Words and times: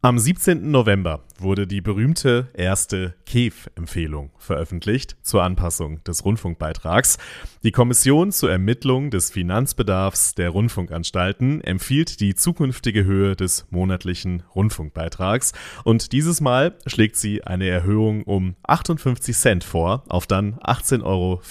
Am 0.00 0.16
17. 0.16 0.70
November 0.70 1.24
wurde 1.40 1.66
die 1.66 1.80
berühmte 1.80 2.46
erste 2.54 3.16
KEF-Empfehlung 3.26 4.30
veröffentlicht 4.38 5.16
zur 5.22 5.42
Anpassung 5.42 6.04
des 6.04 6.24
Rundfunkbeitrags. 6.24 7.18
Die 7.64 7.72
Kommission 7.72 8.30
zur 8.30 8.48
Ermittlung 8.48 9.10
des 9.10 9.32
Finanzbedarfs 9.32 10.36
der 10.36 10.50
Rundfunkanstalten 10.50 11.62
empfiehlt 11.62 12.20
die 12.20 12.36
zukünftige 12.36 13.04
Höhe 13.04 13.34
des 13.34 13.66
monatlichen 13.70 14.44
Rundfunkbeitrags 14.54 15.52
und 15.82 16.12
dieses 16.12 16.40
Mal 16.40 16.76
schlägt 16.86 17.16
sie 17.16 17.42
eine 17.42 17.66
Erhöhung 17.66 18.22
um 18.22 18.54
58 18.62 19.36
Cent 19.36 19.64
vor 19.64 20.04
auf 20.08 20.28
dann 20.28 20.60
18,94 20.60 21.02
Euro. 21.02 21.42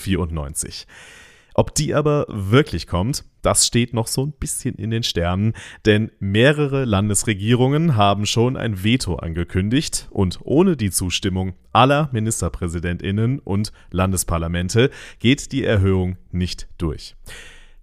Ob 1.53 1.75
die 1.75 1.93
aber 1.93 2.27
wirklich 2.29 2.87
kommt, 2.87 3.25
das 3.47 3.65
steht 3.65 3.93
noch 3.93 4.07
so 4.07 4.25
ein 4.25 4.33
bisschen 4.33 4.75
in 4.75 4.91
den 4.91 5.03
Sternen, 5.03 5.53
denn 5.85 6.11
mehrere 6.19 6.83
Landesregierungen 6.83 7.95
haben 7.95 8.25
schon 8.25 8.57
ein 8.57 8.83
Veto 8.83 9.15
angekündigt 9.15 10.09
und 10.11 10.39
ohne 10.43 10.75
die 10.75 10.91
Zustimmung 10.91 11.53
aller 11.71 12.09
Ministerpräsidentinnen 12.11 13.39
und 13.39 13.71
Landesparlamente 13.89 14.91
geht 15.19 15.53
die 15.53 15.63
Erhöhung 15.63 16.17
nicht 16.29 16.67
durch. 16.77 17.15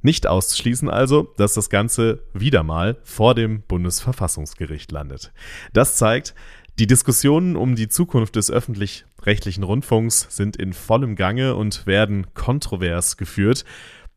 Nicht 0.02 0.26
auszuschließen 0.26 0.90
also, 0.90 1.32
dass 1.38 1.54
das 1.54 1.70
Ganze 1.70 2.24
wieder 2.34 2.62
mal 2.62 2.98
vor 3.02 3.34
dem 3.34 3.62
Bundesverfassungsgericht 3.62 4.92
landet. 4.92 5.32
Das 5.72 5.96
zeigt, 5.96 6.34
die 6.78 6.86
Diskussionen 6.86 7.56
um 7.56 7.74
die 7.74 7.88
Zukunft 7.88 8.36
des 8.36 8.50
öffentlich-rechtlichen 8.50 9.62
Rundfunks 9.62 10.26
sind 10.28 10.56
in 10.56 10.74
vollem 10.74 11.16
Gange 11.16 11.54
und 11.54 11.86
werden 11.86 12.34
kontrovers 12.34 13.16
geführt. 13.16 13.64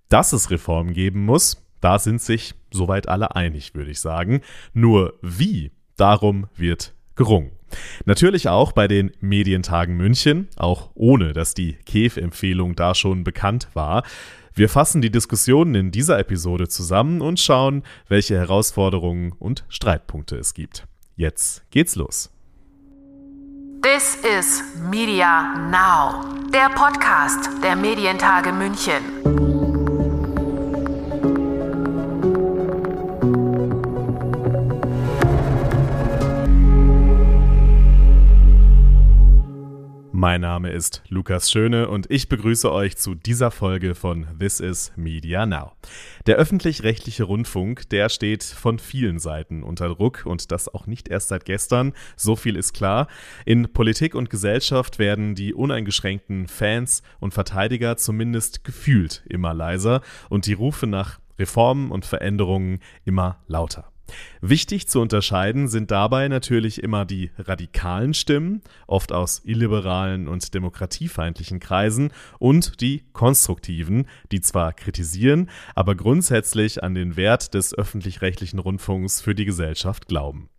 Dass 0.10 0.32
es 0.34 0.50
Reformen 0.52 0.94
geben 0.94 1.26
muss, 1.26 1.64
da 1.82 2.00
sind 2.00 2.22
sich 2.22 2.56
soweit 2.72 3.10
alle 3.10 3.36
einig, 3.36 3.76
würde 3.76 3.92
ich 3.92 4.00
sagen. 4.00 4.42
Nur 4.74 5.16
wie, 5.22 5.72
darum 5.98 6.48
wird 6.56 6.94
gerungen. 7.16 7.52
Natürlich 8.06 8.48
auch 8.48 8.72
bei 8.72 8.88
den 8.88 9.12
Medientagen 9.20 9.98
München, 9.98 10.48
auch 10.56 10.92
ohne 10.94 11.34
dass 11.34 11.54
die 11.54 11.74
KEF-Empfehlung 11.86 12.76
da 12.76 12.96
schon 12.96 13.26
bekannt 13.26 13.68
war. 13.74 14.04
Wir 14.54 14.70
fassen 14.70 15.02
die 15.02 15.12
Diskussionen 15.12 15.76
in 15.76 15.92
dieser 15.92 16.18
Episode 16.18 16.70
zusammen 16.70 17.22
und 17.22 17.40
schauen, 17.40 17.84
welche 18.08 18.38
Herausforderungen 18.38 19.34
und 19.38 19.66
Streitpunkte 19.68 20.38
es 20.38 20.54
gibt. 20.54 20.88
Jetzt 21.16 21.70
geht's 21.70 21.96
los. 21.96 22.32
This 23.84 24.18
is 24.24 24.64
Media 24.90 25.56
Now, 25.70 26.50
der 26.52 26.70
Podcast 26.70 27.50
der 27.62 27.76
Medientage 27.76 28.52
München. 28.52 29.57
Mein 40.28 40.42
Name 40.42 40.72
ist 40.72 41.04
Lukas 41.08 41.50
Schöne 41.50 41.88
und 41.88 42.12
ich 42.12 42.28
begrüße 42.28 42.70
euch 42.70 42.98
zu 42.98 43.16
dieser 43.16 43.50
Folge 43.50 43.96
von 43.96 44.28
This 44.38 44.60
is 44.60 44.92
Media 44.98 45.46
Now. 45.46 45.72
Der 46.26 46.36
öffentlich-rechtliche 46.36 47.24
Rundfunk, 47.24 47.88
der 47.92 48.10
steht 48.10 48.44
von 48.44 48.78
vielen 48.78 49.20
Seiten 49.20 49.64
unter 49.64 49.88
Druck 49.88 50.26
und 50.26 50.52
das 50.52 50.68
auch 50.68 50.86
nicht 50.86 51.08
erst 51.08 51.30
seit 51.30 51.46
gestern, 51.46 51.94
so 52.18 52.36
viel 52.36 52.58
ist 52.58 52.74
klar. 52.74 53.08
In 53.46 53.72
Politik 53.72 54.16
und 54.16 54.30
Gesellschaft 54.30 55.00
werden 55.00 55.34
die 55.34 55.54
uneingeschränkten 55.54 56.50
Fans 56.50 57.04
und 57.22 57.34
Verteidiger 57.34 57.96
zumindest 57.96 58.66
gefühlt 58.66 59.24
immer 59.30 59.54
leiser 59.54 60.02
und 60.28 60.46
die 60.46 60.52
Rufe 60.52 60.88
nach 60.88 61.22
Reformen 61.40 61.90
und 61.90 62.06
Veränderungen 62.06 62.82
immer 63.06 63.40
lauter. 63.48 63.94
Wichtig 64.42 64.88
zu 64.88 65.02
unterscheiden 65.02 65.68
sind 65.68 65.92
dabei 65.92 66.28
natürlich 66.28 66.82
immer 66.84 67.06
die 67.06 67.32
radikalen 67.38 68.14
Stimmen, 68.14 68.62
oft 68.88 69.12
aus 69.12 69.42
illiberalen 69.44 70.28
und 70.28 70.54
demokratiefeindlichen 70.54 71.60
Kreisen, 71.60 72.12
und 72.40 72.82
die 72.82 73.04
konstruktiven, 73.14 74.08
die 74.32 74.42
zwar 74.42 74.74
kritisieren, 74.74 75.50
aber 75.76 75.96
grundsätzlich 75.96 76.84
an 76.84 76.94
den 76.94 77.16
Wert 77.16 77.54
des 77.54 77.78
öffentlich-rechtlichen 77.78 78.60
Rundfunks 78.60 79.22
für 79.22 79.36
die 79.36 79.46
Gesellschaft 79.46 80.08
glauben. 80.08 80.50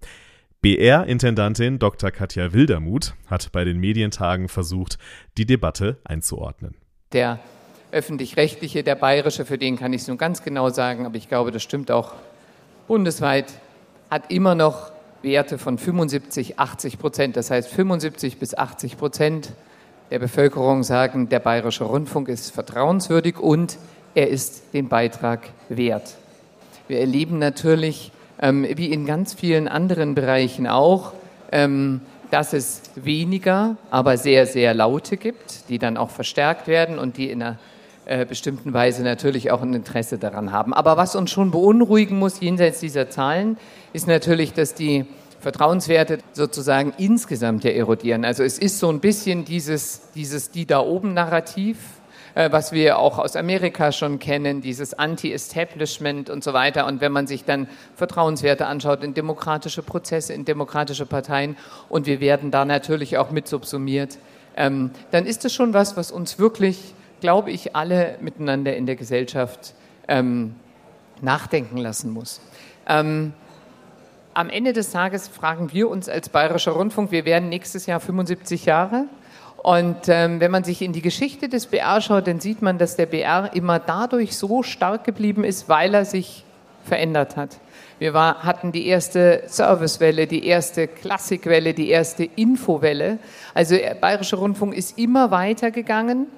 BR-Intendantin 0.60 1.78
Dr. 1.78 2.10
Katja 2.10 2.52
Wildermuth 2.52 3.14
hat 3.28 3.52
bei 3.52 3.64
den 3.64 3.78
Medientagen 3.78 4.48
versucht, 4.48 4.98
die 5.36 5.46
Debatte 5.46 5.98
einzuordnen. 6.02 6.74
Der 7.12 7.38
öffentlich-rechtliche, 7.92 8.82
der 8.82 8.96
bayerische, 8.96 9.44
für 9.44 9.56
den 9.56 9.76
kann 9.76 9.92
ich 9.92 10.02
es 10.02 10.08
nun 10.08 10.18
ganz 10.18 10.42
genau 10.42 10.68
sagen, 10.70 11.06
aber 11.06 11.16
ich 11.16 11.28
glaube, 11.28 11.52
das 11.52 11.62
stimmt 11.62 11.90
auch 11.90 12.14
bundesweit 12.88 13.52
hat 14.10 14.32
immer 14.32 14.56
noch 14.56 14.90
Werte 15.22 15.58
von 15.58 15.78
75, 15.78 16.58
80 16.58 16.98
Prozent. 16.98 17.36
Das 17.36 17.50
heißt, 17.50 17.68
75 17.68 18.38
bis 18.38 18.56
80 18.56 18.96
Prozent 18.96 19.52
der 20.10 20.18
Bevölkerung 20.18 20.82
sagen, 20.82 21.28
der 21.28 21.38
bayerische 21.38 21.84
Rundfunk 21.84 22.28
ist 22.28 22.50
vertrauenswürdig 22.50 23.38
und 23.38 23.76
er 24.14 24.28
ist 24.28 24.72
den 24.72 24.88
Beitrag 24.88 25.40
wert. 25.68 26.14
Wir 26.88 27.00
erleben 27.00 27.38
natürlich, 27.38 28.10
ähm, 28.40 28.66
wie 28.74 28.90
in 28.90 29.04
ganz 29.04 29.34
vielen 29.34 29.68
anderen 29.68 30.14
Bereichen 30.14 30.66
auch, 30.66 31.12
ähm, 31.52 32.00
dass 32.30 32.52
es 32.54 32.82
weniger, 32.94 33.76
aber 33.90 34.16
sehr, 34.16 34.46
sehr 34.46 34.72
laute 34.72 35.18
gibt, 35.18 35.68
die 35.68 35.78
dann 35.78 35.96
auch 35.96 36.10
verstärkt 36.10 36.68
werden 36.68 36.98
und 36.98 37.16
die 37.18 37.30
in 37.30 37.42
einer 37.42 37.58
äh, 38.08 38.24
bestimmten 38.24 38.72
Weise 38.72 39.02
natürlich 39.02 39.50
auch 39.50 39.60
ein 39.60 39.74
Interesse 39.74 40.16
daran 40.16 40.50
haben. 40.50 40.72
Aber 40.72 40.96
was 40.96 41.14
uns 41.14 41.30
schon 41.30 41.50
beunruhigen 41.50 42.18
muss, 42.18 42.40
jenseits 42.40 42.80
dieser 42.80 43.10
Zahlen, 43.10 43.58
ist 43.92 44.06
natürlich, 44.06 44.54
dass 44.54 44.72
die 44.72 45.04
Vertrauenswerte 45.40 46.18
sozusagen 46.32 46.94
insgesamt 46.96 47.64
ja 47.64 47.70
erodieren. 47.70 48.24
Also 48.24 48.42
es 48.42 48.58
ist 48.58 48.78
so 48.78 48.88
ein 48.88 49.00
bisschen 49.00 49.44
dieses, 49.44 50.10
dieses 50.14 50.50
die 50.50 50.64
da 50.64 50.80
oben 50.80 51.12
Narrativ, 51.12 51.76
äh, 52.34 52.50
was 52.50 52.72
wir 52.72 52.98
auch 52.98 53.18
aus 53.18 53.36
Amerika 53.36 53.92
schon 53.92 54.18
kennen, 54.18 54.62
dieses 54.62 54.94
Anti-Establishment 54.94 56.30
und 56.30 56.42
so 56.42 56.54
weiter. 56.54 56.86
Und 56.86 57.02
wenn 57.02 57.12
man 57.12 57.26
sich 57.26 57.44
dann 57.44 57.68
Vertrauenswerte 57.94 58.66
anschaut 58.66 59.04
in 59.04 59.12
demokratische 59.12 59.82
Prozesse, 59.82 60.32
in 60.32 60.46
demokratische 60.46 61.04
Parteien 61.04 61.56
und 61.90 62.06
wir 62.06 62.20
werden 62.20 62.50
da 62.50 62.64
natürlich 62.64 63.18
auch 63.18 63.30
mit 63.30 63.48
subsumiert, 63.48 64.18
ähm, 64.56 64.92
dann 65.10 65.26
ist 65.26 65.44
das 65.44 65.52
schon 65.52 65.74
was, 65.74 65.96
was 65.96 66.10
uns 66.10 66.38
wirklich 66.38 66.94
glaube 67.20 67.50
ich, 67.50 67.74
alle 67.76 68.16
miteinander 68.20 68.76
in 68.76 68.86
der 68.86 68.96
Gesellschaft 68.96 69.74
ähm, 70.06 70.54
nachdenken 71.20 71.76
lassen 71.76 72.10
muss. 72.10 72.40
Ähm, 72.88 73.32
am 74.34 74.50
Ende 74.50 74.72
des 74.72 74.92
Tages 74.92 75.26
fragen 75.28 75.72
wir 75.72 75.88
uns 75.88 76.08
als 76.08 76.28
Bayerischer 76.28 76.72
Rundfunk, 76.72 77.10
wir 77.10 77.24
werden 77.24 77.48
nächstes 77.48 77.86
Jahr 77.86 78.00
75 78.00 78.66
Jahre. 78.66 79.06
Und 79.56 80.08
ähm, 80.08 80.38
wenn 80.38 80.52
man 80.52 80.62
sich 80.62 80.82
in 80.82 80.92
die 80.92 81.02
Geschichte 81.02 81.48
des 81.48 81.66
BR 81.66 82.00
schaut, 82.00 82.28
dann 82.28 82.38
sieht 82.38 82.62
man, 82.62 82.78
dass 82.78 82.94
der 82.94 83.06
BR 83.06 83.50
immer 83.54 83.80
dadurch 83.80 84.36
so 84.36 84.62
stark 84.62 85.02
geblieben 85.02 85.42
ist, 85.42 85.68
weil 85.68 85.92
er 85.94 86.04
sich 86.04 86.44
verändert 86.84 87.36
hat. 87.36 87.58
Wir 87.98 88.14
war, 88.14 88.44
hatten 88.44 88.70
die 88.70 88.86
erste 88.86 89.42
Servicewelle, 89.46 90.28
die 90.28 90.46
erste 90.46 90.86
Klassikwelle, 90.86 91.74
die 91.74 91.88
erste 91.90 92.24
Infowelle. 92.24 93.18
Also 93.54 93.74
der 93.74 93.94
Bayerische 93.94 94.36
Rundfunk 94.36 94.74
ist 94.74 94.96
immer 94.96 95.32
weitergegangen 95.32 96.28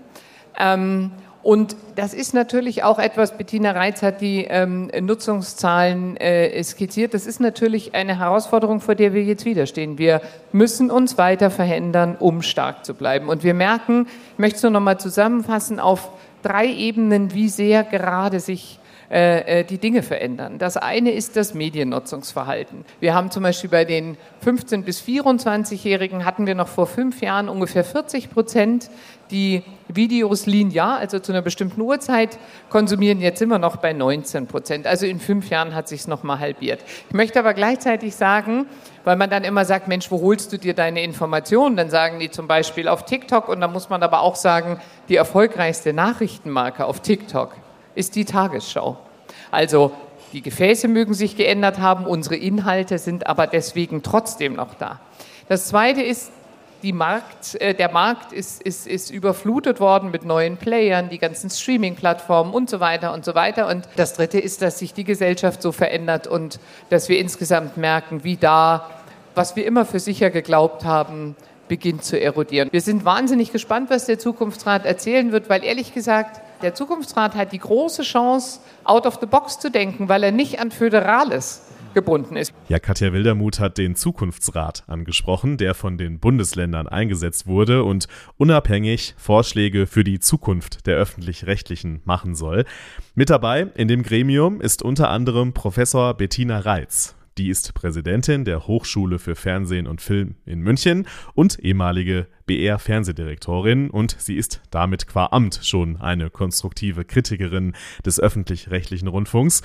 ähm, 0.59 1.11
und 1.43 1.75
das 1.97 2.13
ist 2.13 2.35
natürlich 2.35 2.83
auch 2.83 2.99
etwas, 2.99 3.39
Bettina 3.39 3.71
Reitz 3.71 4.03
hat 4.03 4.21
die 4.21 4.45
ähm, 4.45 4.91
Nutzungszahlen 5.01 6.19
äh, 6.19 6.63
skizziert, 6.63 7.15
das 7.15 7.27
ist 7.27 7.41
natürlich 7.41 7.95
eine 7.95 8.19
Herausforderung, 8.19 8.81
vor 8.81 8.95
der 8.95 9.15
wir 9.15 9.23
jetzt 9.23 9.47
widerstehen. 9.47 9.97
Wir 9.97 10.21
müssen 10.53 10.91
uns 10.91 11.17
weiter 11.17 11.51
verändern, 11.51 12.17
um 12.19 12.43
stark 12.43 12.85
zu 12.85 12.93
bleiben. 12.93 13.29
Und 13.29 13.43
wir 13.43 13.55
merken, 13.55 14.07
ich 14.35 14.39
möchte 14.39 14.57
es 14.57 14.63
nur 14.65 14.73
noch 14.73 14.81
mal 14.81 14.99
zusammenfassen, 14.99 15.81
auf 15.81 16.11
drei 16.43 16.67
Ebenen, 16.67 17.33
wie 17.33 17.49
sehr 17.49 17.85
gerade 17.85 18.39
sich 18.39 18.80
äh, 19.11 19.63
äh, 19.63 19.65
die 19.65 19.79
Dinge 19.79 20.05
verändern. 20.05 20.59
Das 20.59 20.77
eine 20.77 21.11
ist 21.11 21.35
das 21.35 21.53
Mediennutzungsverhalten. 21.53 22.85
Wir 23.01 23.13
haben 23.13 23.33
zum 23.33 23.43
Beispiel 23.43 23.69
bei 23.69 23.85
den 23.85 24.17
15- 24.45 24.85
bis 24.85 25.01
24-Jährigen 25.03 26.25
hatten 26.25 26.47
wir 26.47 26.55
noch 26.55 26.69
vor 26.69 26.87
fünf 26.87 27.21
Jahren 27.21 27.49
ungefähr 27.49 27.83
40 27.83 28.31
Prozent, 28.31 28.89
die 29.33 29.65
Videos 29.89 30.47
linear, 30.47 30.99
also 30.99 31.19
zu 31.19 31.33
einer 31.33 31.43
bestimmten 31.43 31.81
Uhrzeit 31.81 32.39
konsumieren. 32.69 33.21
Jetzt 33.21 33.41
sind 33.41 33.49
wir 33.49 33.59
noch 33.59 33.79
bei 33.79 33.93
19 33.93 34.47
Prozent. 34.47 34.87
Also 34.87 35.07
in 35.07 35.19
fünf 35.19 35.51
Jahren 35.51 35.75
hat 35.75 35.89
sich 35.89 36.03
es 36.03 36.07
noch 36.07 36.23
mal 36.23 36.39
halbiert. 36.39 36.79
Ich 37.09 37.15
möchte 37.15 37.41
aber 37.41 37.53
gleichzeitig 37.53 38.15
sagen, 38.15 38.67
weil 39.03 39.17
man 39.17 39.29
dann 39.29 39.43
immer 39.43 39.65
sagt, 39.65 39.89
Mensch, 39.89 40.09
wo 40.13 40.21
holst 40.21 40.53
du 40.53 40.57
dir 40.57 40.75
deine 40.75 41.03
Informationen? 41.03 41.77
Dann 41.77 41.91
sagen 41.91 42.21
die 42.21 42.31
zum 42.31 42.47
Beispiel 42.47 42.87
auf 42.87 43.07
TikTok 43.07 43.49
und 43.49 43.61
dann 43.61 43.73
muss 43.73 43.91
man 43.91 44.05
aber 44.05 44.21
auch 44.21 44.37
sagen, 44.37 44.81
die 45.09 45.17
erfolgreichste 45.17 45.93
Nachrichtenmarke 45.93 46.85
auf 46.85 47.01
TikTok 47.01 47.57
ist 47.95 48.17
die 48.17 48.25
Tagesschau. 48.25 48.99
Also 49.51 49.93
die 50.33 50.43
Gefäße 50.43 50.89
mögen 50.89 51.15
sich 51.15 51.37
geändert 51.37 51.79
haben, 51.79 52.07
unsere 52.07 52.37
Inhalte 52.37 52.99
sind 52.99 53.27
aber 53.27 53.47
deswegen 53.47 54.03
trotzdem 54.03 54.55
noch 54.55 54.75
da. 54.75 55.01
Das 55.49 55.67
Zweite 55.67 56.03
ist, 56.03 56.31
Markt, 56.93 57.61
äh, 57.61 57.75
der 57.75 57.93
Markt 57.93 58.33
ist, 58.33 58.63
ist, 58.63 58.87
ist 58.87 59.11
überflutet 59.11 59.81
worden 59.81 60.11
mit 60.11 60.25
neuen 60.25 60.57
Playern, 60.57 61.11
die 61.11 61.19
ganzen 61.19 61.51
Streaming-Plattformen 61.51 62.55
und 62.55 62.71
so 62.71 62.81
weiter 62.81 63.13
und 63.13 63.25
so 63.25 63.35
weiter. 63.35 63.67
Und 63.67 63.87
das 63.97 64.15
Dritte 64.15 64.39
ist, 64.39 64.63
dass 64.63 64.79
sich 64.79 64.95
die 64.95 65.05
Gesellschaft 65.05 65.61
so 65.61 65.73
verändert 65.73 66.27
und 66.27 66.59
dass 66.89 67.09
wir 67.11 67.19
insgesamt 67.19 67.77
merken, 67.77 68.25
wie 68.25 68.37
da 68.37 68.89
was 69.35 69.57
wir 69.57 69.65
immer 69.65 69.85
für 69.85 70.01
sicher 70.01 70.31
geglaubt 70.31 70.85
haben, 70.85 71.37
beginnt 71.69 72.05
zu 72.05 72.21
erodieren. 72.21 72.69
Wir 72.73 72.81
sind 72.81 73.05
wahnsinnig 73.05 73.53
gespannt, 73.53 73.91
was 73.91 74.07
der 74.07 74.19
Zukunftsrat 74.19 74.85
erzählen 74.85 75.33
wird, 75.33 75.49
weil 75.49 75.65
ehrlich 75.65 75.95
gesagt, 75.95 76.41
der 76.63 76.75
Zukunftsrat 76.75 77.35
hat 77.35 77.53
die 77.53 77.59
große 77.59 78.03
Chance, 78.03 78.61
out 78.85 79.07
of 79.07 79.19
the 79.21 79.27
box 79.27 79.59
zu 79.59 79.71
denken, 79.71 80.09
weil 80.09 80.23
er 80.23 80.33
nicht 80.33 80.61
an 80.61 80.71
Föderales 80.71 81.63
gebunden 81.95 82.37
ist. 82.37 82.53
Ja, 82.69 82.79
Katja 82.79 83.13
Wildermuth 83.13 83.59
hat 83.61 83.79
den 83.79 83.97
Zukunftsrat 83.97 84.85
angesprochen, 84.87 85.57
der 85.57 85.75
von 85.75 85.99
den 85.99 86.19
Bundesländern 86.19 86.87
eingesetzt 86.87 87.47
wurde 87.47 87.85
und 87.85 88.07
unabhängig 88.37 89.15
Vorschläge 89.17 89.87
für 89.87 90.05
die 90.05 90.21
Zukunft 90.21 90.87
der 90.87 90.97
öffentlich-rechtlichen 90.97 92.01
machen 92.05 92.35
soll. 92.35 92.65
Mit 93.15 93.31
dabei 93.31 93.69
in 93.75 93.89
dem 93.89 94.03
Gremium 94.03 94.61
ist 94.61 94.83
unter 94.83 95.11
anderem 95.11 95.53
Professor 95.53 96.15
Bettina 96.15 96.61
Reitz. 96.61 97.17
Die 97.39 97.49
ist 97.49 97.75
Präsidentin 97.75 98.45
der 98.45 98.67
Hochschule 98.67 99.19
für 99.19 99.37
Fernsehen 99.37 99.87
und 99.87 100.01
Film 100.01 100.35
in 100.45 100.61
München 100.61 101.07
und 101.35 101.59
ehemalige 101.59 102.27
BR-Fernsehdirektorin 102.47 103.89
und 103.91 104.17
sie 104.19 104.37
ist 104.37 104.61
damit 104.71 105.07
qua 105.07 105.29
Amt 105.31 105.61
schon 105.63 105.97
eine 105.97 106.29
konstruktive 106.29 107.05
Kritikerin 107.05 107.75
des 108.05 108.21
öffentlich-rechtlichen 108.21 109.09
Rundfunks. 109.09 109.63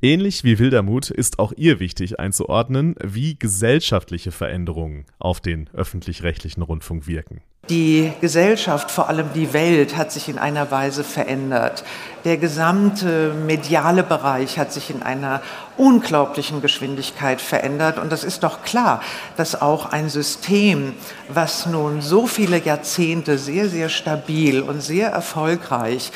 Ähnlich 0.00 0.44
wie 0.44 0.60
Wildermuth 0.60 1.10
ist 1.10 1.40
auch 1.40 1.52
ihr 1.56 1.80
wichtig 1.80 2.20
einzuordnen, 2.20 2.94
wie 3.02 3.36
gesellschaftliche 3.36 4.30
Veränderungen 4.30 5.06
auf 5.18 5.40
den 5.40 5.68
öffentlich-rechtlichen 5.74 6.62
Rundfunk 6.62 7.08
wirken. 7.08 7.40
Die 7.70 8.12
Gesellschaft, 8.22 8.90
vor 8.90 9.10
allem 9.10 9.26
die 9.34 9.52
Welt, 9.52 9.94
hat 9.94 10.10
sich 10.10 10.30
in 10.30 10.38
einer 10.38 10.70
Weise 10.70 11.04
verändert. 11.04 11.84
Der 12.24 12.38
gesamte 12.38 13.34
mediale 13.34 14.02
Bereich 14.02 14.58
hat 14.58 14.72
sich 14.72 14.88
in 14.88 15.02
einer 15.02 15.42
unglaublichen 15.76 16.62
Geschwindigkeit 16.62 17.42
verändert. 17.42 17.98
Und 17.98 18.10
das 18.10 18.24
ist 18.24 18.42
doch 18.42 18.62
klar, 18.62 19.02
dass 19.36 19.60
auch 19.60 19.92
ein 19.92 20.08
System, 20.08 20.94
was 21.28 21.66
nun 21.66 22.00
so 22.00 22.26
viele 22.26 22.58
Jahrzehnte 22.58 23.36
sehr, 23.36 23.68
sehr 23.68 23.90
stabil 23.90 24.62
und 24.62 24.80
sehr 24.80 25.10
erfolgreich 25.10 26.10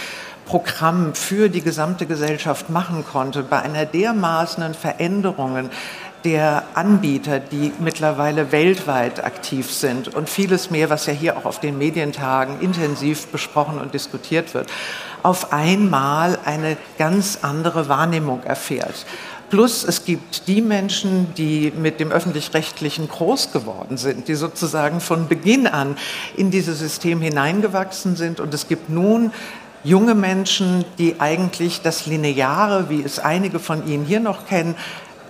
Programm 0.46 1.14
für 1.14 1.48
die 1.48 1.62
gesamte 1.62 2.06
Gesellschaft 2.06 2.68
machen 2.68 3.04
konnte, 3.04 3.42
bei 3.42 3.60
einer 3.60 3.86
dermaßenen 3.86 4.74
Veränderungen 4.74 5.70
der 6.24 6.64
Anbieter, 6.74 7.40
die 7.40 7.72
mittlerweile 7.78 8.52
weltweit 8.52 9.24
aktiv 9.24 9.72
sind 9.72 10.14
und 10.14 10.28
vieles 10.28 10.70
mehr, 10.70 10.90
was 10.90 11.06
ja 11.06 11.12
hier 11.12 11.36
auch 11.36 11.44
auf 11.44 11.60
den 11.60 11.78
Medientagen 11.78 12.60
intensiv 12.60 13.26
besprochen 13.28 13.78
und 13.78 13.94
diskutiert 13.94 14.54
wird, 14.54 14.70
auf 15.22 15.52
einmal 15.52 16.38
eine 16.44 16.76
ganz 16.98 17.38
andere 17.42 17.88
Wahrnehmung 17.88 18.42
erfährt. 18.44 19.06
Plus 19.50 19.84
es 19.84 20.06
gibt 20.06 20.48
die 20.48 20.62
Menschen, 20.62 21.34
die 21.34 21.72
mit 21.76 22.00
dem 22.00 22.10
öffentlich-rechtlichen 22.10 23.06
groß 23.06 23.52
geworden 23.52 23.98
sind, 23.98 24.28
die 24.28 24.34
sozusagen 24.34 25.00
von 25.00 25.28
Beginn 25.28 25.66
an 25.66 25.96
in 26.36 26.50
dieses 26.50 26.78
System 26.78 27.20
hineingewachsen 27.20 28.16
sind. 28.16 28.40
Und 28.40 28.54
es 28.54 28.66
gibt 28.66 28.88
nun 28.88 29.30
junge 29.84 30.14
Menschen, 30.14 30.86
die 30.98 31.20
eigentlich 31.20 31.82
das 31.82 32.06
Lineare, 32.06 32.88
wie 32.88 33.02
es 33.02 33.18
einige 33.18 33.58
von 33.58 33.86
Ihnen 33.86 34.06
hier 34.06 34.20
noch 34.20 34.46
kennen, 34.46 34.74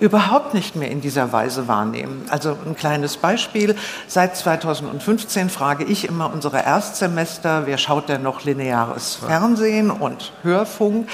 überhaupt 0.02 0.52
nicht 0.52 0.74
mehr 0.74 0.90
in 0.90 1.00
dieser 1.00 1.32
Weise 1.32 1.68
wahrnehmen. 1.68 2.24
Also 2.28 2.58
ein 2.66 2.74
kleines 2.74 3.16
Beispiel. 3.16 3.76
Seit 4.08 4.36
2015 4.36 5.48
frage 5.48 5.84
ich 5.84 6.08
immer 6.08 6.32
unsere 6.32 6.64
Erstsemester, 6.64 7.66
wer 7.66 7.78
schaut 7.78 8.08
denn 8.08 8.22
noch 8.22 8.42
lineares 8.42 9.14
Fernsehen 9.14 9.92
und 9.92 10.32
Hörfunk, 10.42 11.08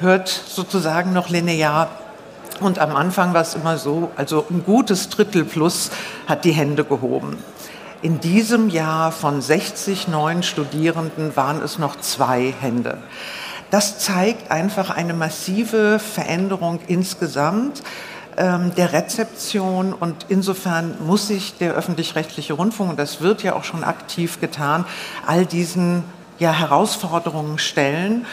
hört 0.00 0.28
sozusagen 0.28 1.12
noch 1.12 1.28
linear. 1.28 1.90
Und 2.60 2.78
am 2.78 2.96
Anfang 2.96 3.34
war 3.34 3.42
es 3.42 3.54
immer 3.54 3.76
so, 3.76 4.10
also 4.16 4.46
ein 4.48 4.64
gutes 4.64 5.10
Drittel 5.10 5.44
plus 5.44 5.90
hat 6.26 6.46
die 6.46 6.52
Hände 6.52 6.84
gehoben. 6.84 7.36
In 8.00 8.20
diesem 8.20 8.70
Jahr 8.70 9.12
von 9.12 9.42
60 9.42 10.08
neuen 10.08 10.42
Studierenden 10.42 11.36
waren 11.36 11.60
es 11.60 11.78
noch 11.78 12.00
zwei 12.00 12.54
Hände. 12.58 12.96
Das 13.70 13.98
zeigt 13.98 14.50
einfach 14.50 14.88
eine 14.88 15.12
massive 15.12 15.98
Veränderung 15.98 16.80
insgesamt 16.88 17.82
ähm, 18.40 18.74
der 18.74 18.92
Rezeption 18.92 19.92
und 19.92 20.26
insofern 20.28 20.96
muss 21.06 21.28
sich 21.28 21.58
der 21.58 21.74
öffentlich-rechtliche 21.74 22.54
Rundfunk, 22.54 22.90
und 22.90 22.98
das 22.98 23.20
wird 23.20 23.42
ja 23.42 23.54
auch 23.54 23.64
schon 23.64 23.84
aktiv 23.84 24.40
getan, 24.40 24.86
all 25.26 25.44
diesen 25.44 26.02
ja, 26.38 26.50
Herausforderungen 26.50 27.58
stellen 27.58 28.24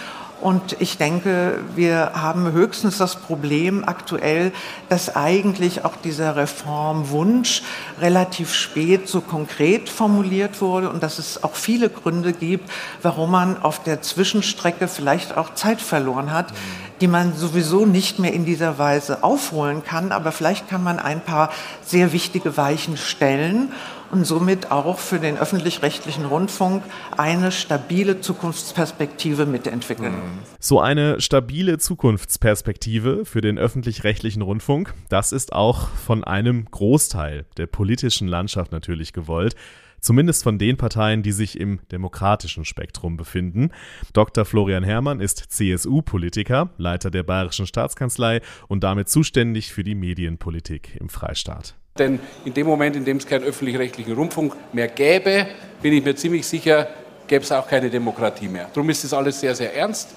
und 0.41 0.75
ich 0.79 0.97
denke, 0.97 1.59
wir 1.75 2.11
haben 2.13 2.51
höchstens 2.51 2.97
das 2.97 3.15
Problem 3.15 3.83
aktuell, 3.85 4.51
dass 4.87 5.15
eigentlich 5.15 5.83
auch 5.83 5.95
dieser 5.95 6.35
Reformwunsch 6.35 7.63
relativ 7.99 8.53
spät 8.53 9.07
so 9.07 9.21
konkret 9.21 9.89
formuliert 9.89 10.61
wurde 10.61 10.89
und 10.89 11.01
dass 11.01 11.17
es 11.17 11.43
auch 11.43 11.55
viele 11.55 11.89
Gründe 11.89 12.33
gibt, 12.33 12.69
warum 13.01 13.31
man 13.31 13.61
auf 13.61 13.81
der 13.81 14.01
Zwischenstrecke 14.01 14.87
vielleicht 14.87 15.35
auch 15.35 15.55
Zeit 15.55 15.81
verloren 15.81 16.31
hat, 16.31 16.53
die 17.01 17.07
man 17.07 17.35
sowieso 17.35 17.85
nicht 17.85 18.19
mehr 18.19 18.33
in 18.33 18.45
dieser 18.45 18.77
Weise 18.77 19.23
aufholen 19.23 19.83
kann. 19.83 20.11
Aber 20.11 20.31
vielleicht 20.31 20.69
kann 20.69 20.83
man 20.83 20.99
ein 20.99 21.21
paar 21.21 21.49
sehr 21.83 22.13
wichtige 22.13 22.57
Weichen 22.57 22.97
stellen 22.97 23.71
und 24.11 24.25
somit 24.25 24.71
auch 24.71 24.99
für 24.99 25.19
den 25.19 25.37
öffentlich-rechtlichen 25.37 26.25
Rundfunk 26.25 26.83
eine 27.17 27.51
stabile 27.51 28.21
Zukunftsperspektive 28.21 29.45
mitentwickeln. 29.45 30.15
So 30.59 30.79
eine 30.79 31.21
stabile 31.21 31.77
Zukunftsperspektive 31.77 33.25
für 33.25 33.41
den 33.41 33.57
öffentlich-rechtlichen 33.57 34.41
Rundfunk, 34.41 34.93
das 35.09 35.31
ist 35.31 35.53
auch 35.53 35.89
von 35.89 36.23
einem 36.23 36.65
Großteil 36.65 37.45
der 37.57 37.67
politischen 37.67 38.27
Landschaft 38.27 38.71
natürlich 38.71 39.13
gewollt. 39.13 39.55
Zumindest 39.99 40.43
von 40.43 40.59
den 40.59 40.77
Parteien, 40.77 41.23
die 41.23 41.31
sich 41.31 41.59
im 41.59 41.79
demokratischen 41.91 42.65
Spektrum 42.65 43.17
befinden. 43.17 43.71
Dr. 44.13 44.45
Florian 44.45 44.83
Herrmann 44.83 45.19
ist 45.19 45.39
CSU-Politiker, 45.49 46.69
Leiter 46.77 47.09
der 47.09 47.23
Bayerischen 47.23 47.65
Staatskanzlei 47.65 48.41
und 48.67 48.83
damit 48.83 49.09
zuständig 49.09 49.73
für 49.73 49.83
die 49.83 49.95
Medienpolitik 49.95 50.95
im 50.99 51.09
Freistaat. 51.09 51.76
Denn 51.99 52.19
in 52.45 52.53
dem 52.53 52.67
Moment, 52.67 52.95
in 52.95 53.05
dem 53.05 53.17
es 53.17 53.25
keinen 53.25 53.43
öffentlich-rechtlichen 53.43 54.13
Rundfunk 54.13 54.53
mehr 54.73 54.87
gäbe, 54.87 55.47
bin 55.81 55.93
ich 55.93 56.03
mir 56.03 56.15
ziemlich 56.15 56.45
sicher, 56.45 56.87
gäbe 57.27 57.43
es 57.43 57.51
auch 57.51 57.67
keine 57.67 57.89
Demokratie 57.89 58.47
mehr. 58.47 58.67
Darum 58.73 58.89
ist 58.89 59.03
das 59.03 59.13
alles 59.13 59.39
sehr, 59.39 59.55
sehr 59.55 59.75
ernst. 59.75 60.09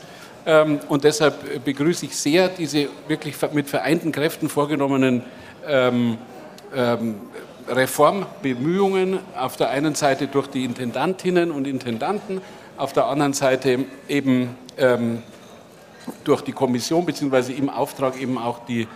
Ähm, 0.47 0.81
und 0.88 1.05
deshalb 1.05 1.65
begrüße 1.65 2.06
ich 2.06 2.17
sehr 2.17 2.49
diese 2.49 2.88
wirklich 3.09 3.37
mit 3.53 3.69
vereinten 3.69 4.12
Kräften 4.12 4.49
vorgenommenen 4.49 5.23
ähm, 5.67 6.19
ähm, 6.75 7.17
Reformbemühungen. 7.69 9.19
Auf 9.37 9.56
der 9.56 9.70
einen 9.70 9.94
Seite 9.94 10.27
durch 10.29 10.46
die 10.46 10.65
Intendantinnen 10.65 11.51
und 11.51 11.67
Intendanten, 11.67 12.41
auf 12.77 12.93
der 12.93 13.06
anderen 13.06 13.34
Seite 13.34 13.84
eben 14.08 14.56
durch 16.24 16.42
die 16.42 16.52
Kommission, 16.52 17.04
beziehungsweise 17.06 17.52
im 17.52 17.69
Auftrag 17.69 18.20
eben 18.20 18.38
auch 18.38 18.64
die 18.64 18.88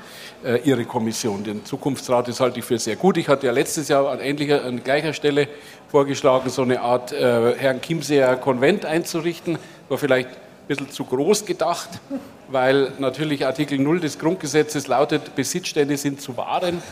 äh, 0.44 0.60
Ihre 0.64 0.84
Kommission. 0.84 1.44
Den 1.44 1.64
Zukunftsrat, 1.64 2.28
das 2.28 2.40
halte 2.40 2.58
ich 2.58 2.64
für 2.64 2.78
sehr 2.78 2.96
gut. 2.96 3.16
Ich 3.16 3.28
hatte 3.28 3.46
ja 3.46 3.52
letztes 3.52 3.88
Jahr 3.88 4.10
an, 4.10 4.20
ähnlicher, 4.20 4.64
an 4.64 4.82
gleicher 4.82 5.12
Stelle 5.12 5.48
vorgeschlagen, 5.88 6.50
so 6.50 6.62
eine 6.62 6.80
Art 6.80 7.12
äh, 7.12 7.54
Herrn 7.56 7.80
Chiemseer 7.80 8.36
Konvent 8.36 8.84
einzurichten. 8.84 9.58
War 9.88 9.98
vielleicht 9.98 10.28
ein 10.28 10.68
bisschen 10.68 10.90
zu 10.90 11.04
groß 11.04 11.46
gedacht, 11.46 11.88
weil 12.48 12.92
natürlich 12.98 13.46
Artikel 13.46 13.78
0 13.78 14.00
des 14.00 14.18
Grundgesetzes 14.18 14.86
lautet, 14.86 15.34
Besitzstände 15.34 15.96
sind 15.96 16.20
zu 16.20 16.36
wahren. 16.36 16.82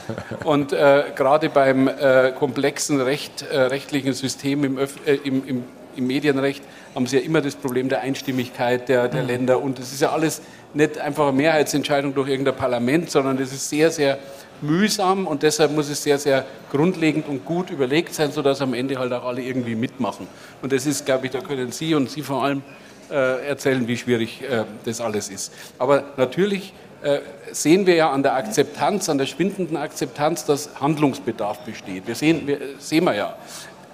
Und 0.45 0.73
äh, 0.73 1.05
gerade 1.15 1.49
beim 1.49 1.89
äh, 1.89 2.33
komplexen 2.39 3.01
Recht, 3.01 3.43
äh, 3.43 3.59
rechtlichen 3.59 4.13
System 4.13 4.65
im, 4.65 4.79
Öf 4.79 4.97
äh, 5.07 5.15
im, 5.25 5.47
im, 5.47 5.65
im 5.97 6.07
Medienrecht 6.07 6.63
haben 6.95 7.07
Sie 7.07 7.17
ja 7.17 7.23
immer 7.23 7.41
das 7.41 7.55
Problem 7.57 7.89
der 7.89 8.01
Einstimmigkeit 8.01 8.89
der, 8.89 9.09
der 9.09 9.23
mhm. 9.23 9.29
Länder. 9.29 9.63
Und 9.63 9.79
das 9.79 9.93
ist 9.93 10.01
ja 10.01 10.11
alles 10.11 10.43
nicht 10.75 10.99
einfach 10.99 11.29
eine 11.29 11.37
Mehrheitsentscheidung 11.37 12.15
durch 12.15 12.29
irgendein 12.29 12.57
Parlament, 12.57 13.11
sondern 13.11 13.37
das 13.37 13.53
ist 13.53 13.69
sehr, 13.69 13.91
sehr 13.91 14.19
mühsam 14.61 15.27
und 15.27 15.43
deshalb 15.43 15.73
muss 15.73 15.91
es 15.91 16.03
sehr, 16.03 16.19
sehr 16.19 16.45
grundlegend 16.71 17.29
und 17.29 17.45
gut 17.45 17.71
überlegt 17.71 18.15
sein, 18.15 18.31
sodass 18.31 18.61
am 18.61 18.75
Ende 18.75 18.99
halt 18.99 19.13
auch 19.13 19.25
alle 19.25 19.43
irgendwie 19.43 19.75
mitmachen. 19.75 20.29
Und 20.63 20.73
das 20.73 20.87
ist, 20.87 21.05
glaube 21.05 21.27
ich, 21.27 21.33
da 21.33 21.41
können 21.41 21.73
Sie 21.73 21.95
und 21.95 22.09
Sie 22.09 22.23
vor 22.23 22.45
allem 22.45 22.63
äh, 23.11 23.47
erzählen, 23.49 23.87
wie 23.89 23.97
schwierig 23.97 24.43
äh, 24.43 24.65
das 24.85 25.01
alles 25.01 25.29
ist. 25.29 25.53
Aber 25.79 26.05
natürlich 26.17 26.73
äh, 27.03 27.19
sehen 27.51 27.87
wir 27.87 27.97
ja 27.97 28.11
an 28.11 28.23
der 28.23 28.35
Akzeptanz, 28.35 29.09
an 29.09 29.19
der 29.19 29.27
schwindenden 29.27 29.77
Akzeptanz, 29.77 30.45
dass 30.45 30.71
Handlungsbedarf 30.81 31.65
besteht. 31.65 32.07
Wir 32.07 32.15
sehen, 32.15 32.47
wir, 32.47 32.59
sehen 32.79 33.05
wir 33.05 33.15
ja. 33.15 33.37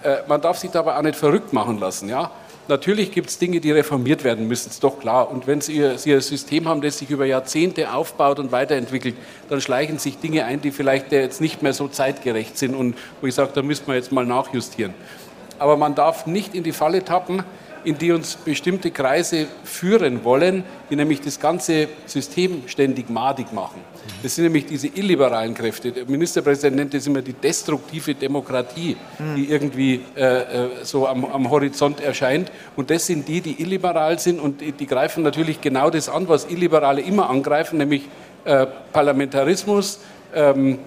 Äh, 0.02 0.19
man 0.28 0.40
darf 0.40 0.59
sich 0.59 0.71
dabei 0.71 0.97
auch 0.97 1.02
nicht 1.02 1.17
verrückt 1.17 1.52
machen 1.52 1.81
lassen. 1.81 2.09
Ja? 2.09 2.31
Natürlich 2.68 3.12
gibt 3.12 3.30
es 3.30 3.38
Dinge, 3.38 3.60
die 3.60 3.72
reformiert 3.72 4.25
werden 4.25 4.46
müssen, 4.46 4.68
ist 4.68 4.84
doch 4.84 5.00
klar. 5.00 5.30
Und 5.30 5.46
wenn 5.46 5.62
Sie, 5.62 5.96
Sie 5.96 6.12
ein 6.12 6.20
System 6.20 6.68
haben, 6.68 6.82
das 6.82 6.98
sich 6.98 7.08
über 7.08 7.25
Jahrzehnte 7.25 7.94
aufbaut 7.94 8.38
und 8.38 8.52
weiterentwickelt, 8.52 9.16
dann 9.48 9.62
schleichen 9.62 9.98
sich 9.98 10.18
Dinge 10.18 10.44
ein, 10.44 10.60
die 10.60 10.70
vielleicht 10.70 11.10
jetzt 11.10 11.40
nicht 11.40 11.62
mehr 11.62 11.72
so 11.72 11.88
zeitgerecht 11.88 12.58
sind 12.58 12.75
und 12.75 12.94
wo 13.22 13.26
ich 13.26 13.34
sage, 13.34 13.52
da 13.54 13.62
müssen 13.62 13.87
wir 13.87 13.94
jetzt 13.94 14.12
mal 14.12 14.26
nachjustieren. 14.26 14.92
Aber 15.58 15.78
man 15.78 15.94
darf 15.94 16.26
nicht 16.26 16.54
in 16.54 16.62
die 16.62 16.72
Falle 16.72 17.02
tappen, 17.02 17.42
in 17.88 17.97
die 17.97 18.12
uns 18.12 18.37
bestimmte 18.37 18.90
Kreise 18.90 19.47
führen 19.64 20.23
wollen, 20.23 20.62
die 20.90 20.97
nämlich 20.97 21.23
das 21.23 21.40
ganze 21.40 21.88
System 22.04 22.64
ständig 22.66 23.09
madig 23.09 23.50
machen. 23.50 23.80
Das 24.23 24.35
sind 24.35 24.45
nämlich 24.45 24.66
diese 24.66 24.88
illiberalen 24.88 25.54
Kräfte. 25.54 25.90
Der 25.90 26.04
Ministerpräsident 26.04 26.76
nennt 26.76 26.92
das 26.92 27.07
immer 27.07 27.23
die 27.23 27.33
destruktive 27.33 28.14
Demokratie, 28.14 28.99
die 29.37 29.50
irgendwie 29.50 30.02
äh, 30.16 30.21
äh, 30.21 30.68
so 30.83 31.09
am, 31.09 31.25
am, 31.25 31.49
Horizont 31.49 32.00
erscheint. 32.02 32.52
Und 32.76 32.90
das 32.90 33.07
sind 33.07 33.26
die, 33.26 33.40
die 33.40 33.62
illiberal 33.62 34.18
sind 34.18 34.38
und 34.38 34.61
die, 34.61 34.73
die 34.73 34.87
greifen 34.87 35.23
natürlich 35.23 35.62
genau 35.62 35.88
das 35.88 36.11
an, 36.11 36.28
was 36.28 36.45
Illiberale 36.45 37.00
immer 37.00 37.30
angreifen, 37.30 37.78
nämlich 37.78 38.02
äh, 38.45 38.66
Parlamentarismus, 38.92 40.00
ähm, 40.35 40.78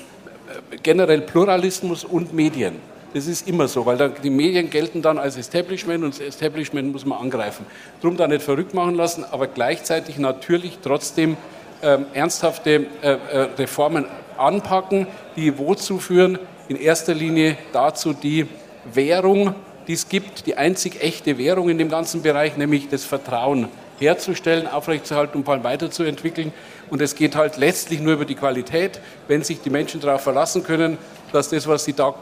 generell 0.83 1.21
Pluralismus 1.21 2.03
und 2.03 2.31
Medien. 2.31 2.75
Das 3.13 3.27
ist 3.27 3.45
immer 3.45 3.67
so, 3.67 3.85
weil 3.85 4.13
die 4.23 4.29
Medien 4.29 4.69
gelten 4.69 5.01
dann 5.01 5.17
als 5.17 5.35
Establishment 5.35 6.03
und 6.03 6.13
das 6.13 6.25
Establishment 6.25 6.93
muss 6.93 7.05
man 7.05 7.19
angreifen. 7.19 7.65
Drum 8.01 8.15
da 8.15 8.25
nicht 8.25 8.41
verrückt 8.41 8.73
machen 8.73 8.95
lassen, 8.95 9.25
aber 9.29 9.47
gleichzeitig 9.47 10.17
natürlich 10.17 10.79
trotzdem 10.81 11.35
ähm, 11.83 12.05
ernsthafte 12.13 12.85
äh, 13.01 13.11
äh, 13.11 13.17
Reformen 13.57 14.05
anpacken, 14.37 15.07
die 15.35 15.57
wozu 15.57 15.99
führen? 15.99 16.39
In 16.69 16.77
erster 16.77 17.13
Linie 17.13 17.57
dazu, 17.73 18.13
die 18.13 18.47
Währung, 18.93 19.55
die 19.87 19.93
es 19.93 20.07
gibt, 20.07 20.45
die 20.45 20.55
einzig 20.55 21.01
echte 21.03 21.37
Währung 21.37 21.69
in 21.69 21.77
dem 21.77 21.89
ganzen 21.89 22.21
Bereich, 22.21 22.55
nämlich 22.55 22.87
das 22.87 23.03
Vertrauen 23.03 23.67
herzustellen, 23.99 24.67
aufrechtzuerhalten 24.67 25.37
und 25.37 25.43
vor 25.43 25.53
allem 25.53 25.63
weiterzuentwickeln. 25.63 26.53
Und 26.89 27.01
es 27.01 27.15
geht 27.15 27.35
halt 27.35 27.57
letztlich 27.57 27.99
nur 27.99 28.13
über 28.13 28.25
die 28.25 28.35
Qualität, 28.35 28.99
wenn 29.27 29.43
sich 29.43 29.61
die 29.61 29.69
Menschen 29.69 30.01
darauf 30.01 30.21
verlassen 30.21 30.63
können, 30.63 30.97
dass 31.31 31.49
das, 31.49 31.67
was 31.67 31.85
sie 31.85 31.93
da 31.93 32.13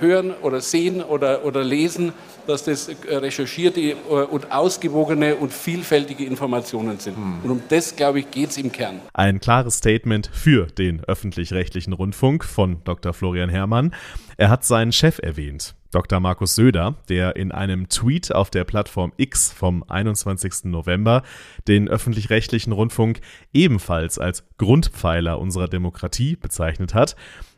hören 0.00 0.34
oder 0.42 0.60
sehen 0.60 1.02
oder, 1.02 1.44
oder 1.44 1.62
lesen, 1.62 2.12
dass 2.46 2.64
das 2.64 2.88
äh, 2.88 3.16
recherchierte 3.16 3.80
äh, 3.80 3.94
und 3.94 4.50
ausgewogene 4.50 5.36
und 5.36 5.52
vielfältige 5.52 6.24
Informationen 6.24 6.98
sind. 6.98 7.16
Hm. 7.16 7.40
Und 7.44 7.50
um 7.50 7.62
das, 7.68 7.94
glaube 7.94 8.20
ich, 8.20 8.30
geht 8.30 8.50
es 8.50 8.58
im 8.58 8.72
Kern. 8.72 9.00
Ein 9.12 9.40
klares 9.40 9.78
Statement 9.78 10.30
für 10.32 10.66
den 10.66 11.04
öffentlich-rechtlichen 11.04 11.92
Rundfunk 11.92 12.44
von 12.44 12.82
Dr. 12.84 13.12
Florian 13.12 13.50
Herrmann. 13.50 13.94
Er 14.36 14.50
hat 14.50 14.64
seinen 14.64 14.92
Chef 14.92 15.18
erwähnt. 15.22 15.74
Dr. 15.90 16.20
Markus 16.20 16.54
Söder, 16.54 16.96
der 17.08 17.36
in 17.36 17.50
einem 17.50 17.88
Tweet 17.88 18.34
auf 18.34 18.50
der 18.50 18.64
Plattform 18.64 19.12
X 19.16 19.50
vom 19.50 19.82
21. 19.88 20.64
November 20.64 21.22
den 21.66 21.88
öffentlich-rechtlichen 21.88 22.72
Rundfunk 22.72 23.20
ebenfalls 23.54 24.18
als 24.18 24.44
Grundpfeiler 24.58 25.38
unserer 25.38 25.66
Demokratie 25.66 26.36
bezeichnet 26.36 26.92
hat, 26.92 27.16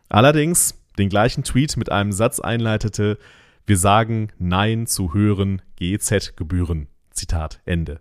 allerdings 0.09 0.80
den 0.99 1.09
gleichen 1.09 1.45
Tweet 1.45 1.77
mit 1.77 1.91
einem 1.91 2.13
Satz 2.13 2.41
einleitete, 2.41 3.19
wir 3.67 3.77
sagen 3.77 4.29
Nein 4.39 4.87
zu 4.87 5.15
höheren 5.15 5.63
GEZ-Gebühren. 5.77 6.89
Zitat 7.13 7.61
Ende. 7.65 8.01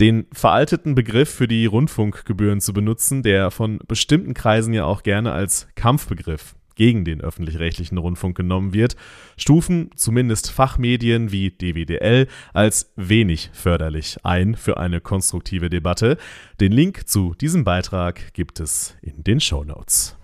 Den 0.00 0.26
veralteten 0.32 0.94
Begriff 0.94 1.28
für 1.28 1.48
die 1.48 1.66
Rundfunkgebühren 1.66 2.60
zu 2.60 2.72
benutzen, 2.72 3.22
der 3.22 3.50
von 3.50 3.80
bestimmten 3.88 4.34
Kreisen 4.34 4.72
ja 4.72 4.84
auch 4.84 5.02
gerne 5.02 5.32
als 5.32 5.66
Kampfbegriff 5.74 6.54
gegen 6.76 7.04
den 7.04 7.20
öffentlich-rechtlichen 7.20 7.98
Rundfunk 7.98 8.36
genommen 8.36 8.72
wird, 8.72 8.94
stufen 9.36 9.90
zumindest 9.96 10.52
Fachmedien 10.52 11.32
wie 11.32 11.50
DWDL 11.50 12.28
als 12.54 12.92
wenig 12.94 13.50
förderlich 13.52 14.18
ein 14.22 14.54
für 14.54 14.76
eine 14.76 15.00
konstruktive 15.00 15.68
Debatte. 15.68 16.16
Den 16.60 16.70
Link 16.70 17.08
zu 17.08 17.34
diesem 17.34 17.64
Beitrag 17.64 18.32
gibt 18.32 18.60
es 18.60 18.96
in 19.02 19.24
den 19.24 19.40
Show 19.40 19.64
Notes. 19.64 20.16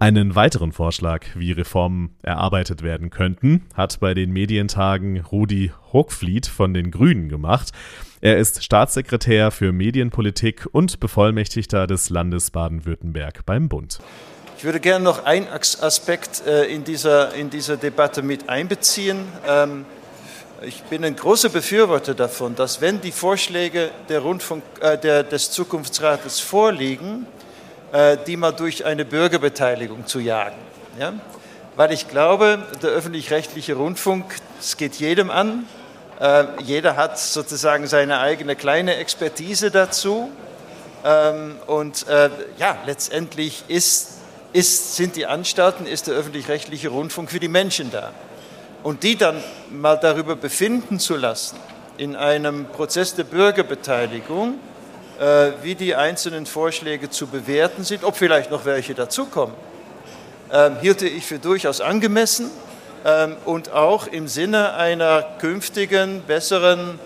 Einen 0.00 0.34
weiteren 0.34 0.72
Vorschlag, 0.72 1.24
wie 1.34 1.52
Reformen 1.52 2.16
erarbeitet 2.22 2.82
werden 2.82 3.10
könnten, 3.10 3.64
hat 3.74 4.00
bei 4.00 4.12
den 4.12 4.32
Medientagen 4.32 5.20
Rudi 5.20 5.72
Hochfliet 5.92 6.46
von 6.46 6.74
den 6.74 6.90
Grünen 6.90 7.28
gemacht. 7.28 7.70
Er 8.20 8.38
ist 8.38 8.64
Staatssekretär 8.64 9.50
für 9.50 9.72
Medienpolitik 9.72 10.66
und 10.72 10.98
Bevollmächtigter 10.98 11.86
des 11.86 12.10
Landes 12.10 12.50
Baden-Württemberg 12.50 13.46
beim 13.46 13.68
Bund. 13.68 14.00
Ich 14.58 14.64
würde 14.64 14.80
gerne 14.80 15.04
noch 15.04 15.24
einen 15.24 15.46
Aspekt 15.48 16.46
äh, 16.46 16.64
in 16.64 16.84
dieser, 16.84 17.34
in 17.34 17.50
dieser 17.50 17.76
Debatte 17.76 18.22
mit 18.22 18.48
einbeziehen. 18.48 19.18
Ähm, 19.46 19.84
ich 20.62 20.82
bin 20.84 21.04
ein 21.04 21.16
großer 21.16 21.50
Befürworter 21.50 22.14
davon, 22.14 22.54
dass 22.56 22.80
wenn 22.80 23.00
die 23.00 23.12
Vorschläge 23.12 23.90
der 24.08 24.20
Rundfunk, 24.20 24.62
äh, 24.80 24.98
der, 24.98 25.22
des 25.22 25.50
Zukunftsrates 25.50 26.40
vorliegen, 26.40 27.26
die 28.26 28.36
mal 28.36 28.52
durch 28.52 28.84
eine 28.84 29.04
Bürgerbeteiligung 29.04 30.06
zu 30.06 30.18
jagen. 30.18 30.56
Ja? 30.98 31.12
Weil 31.76 31.92
ich 31.92 32.08
glaube, 32.08 32.62
der 32.82 32.90
öffentlich-rechtliche 32.90 33.74
Rundfunk, 33.74 34.36
es 34.60 34.76
geht 34.76 34.94
jedem 34.94 35.30
an. 35.30 35.66
Äh, 36.20 36.44
jeder 36.62 36.94
hat 36.94 37.18
sozusagen 37.18 37.88
seine 37.88 38.20
eigene 38.20 38.54
kleine 38.54 38.94
Expertise 38.96 39.72
dazu. 39.72 40.30
Ähm, 41.04 41.56
und 41.66 42.06
äh, 42.06 42.30
ja, 42.58 42.78
letztendlich 42.86 43.64
ist, 43.66 44.18
ist, 44.52 44.94
sind 44.94 45.16
die 45.16 45.26
Anstalten, 45.26 45.84
ist 45.86 46.06
der 46.06 46.14
öffentlich-rechtliche 46.14 46.90
Rundfunk 46.90 47.30
für 47.30 47.40
die 47.40 47.48
Menschen 47.48 47.90
da. 47.90 48.12
Und 48.84 49.02
die 49.02 49.16
dann 49.16 49.42
mal 49.70 49.96
darüber 49.96 50.36
befinden 50.36 51.00
zu 51.00 51.16
lassen, 51.16 51.56
in 51.96 52.14
einem 52.14 52.66
Prozess 52.66 53.16
der 53.16 53.24
Bürgerbeteiligung, 53.24 54.54
äh, 54.54 54.73
wie 55.62 55.74
die 55.74 55.94
einzelnen 55.94 56.44
Vorschläge 56.44 57.08
zu 57.08 57.28
bewerten 57.28 57.84
sind, 57.84 58.02
ob 58.02 58.16
vielleicht 58.16 58.50
noch 58.50 58.64
welche 58.64 58.94
dazukommen, 58.94 59.54
ähm, 60.54 60.76
hielte 60.80 61.08
ich 61.08 61.26
für 61.26 61.40
durchaus 61.40 61.80
angemessen 61.80 62.50
ähm, 63.04 63.36
und 63.44 63.72
auch 63.72 64.06
im 64.06 64.28
Sinne 64.28 64.74
einer 64.74 65.22
künftigen, 65.40 66.22
besseren 66.22 67.00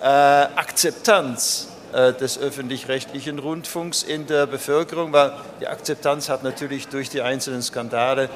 äh, 0.00 0.04
Akzeptanz 0.04 1.68
äh, 1.92 2.12
des 2.14 2.38
öffentlich-rechtlichen 2.38 3.38
Rundfunks 3.38 4.02
in 4.02 4.26
der 4.26 4.46
Bevölkerung, 4.46 5.12
weil 5.12 5.32
die 5.60 5.68
Akzeptanz 5.68 6.28
hat 6.28 6.42
natürlich 6.42 6.88
durch 6.88 7.10
die 7.10 7.22
einzelnen 7.22 7.62
Skandale 7.62 8.28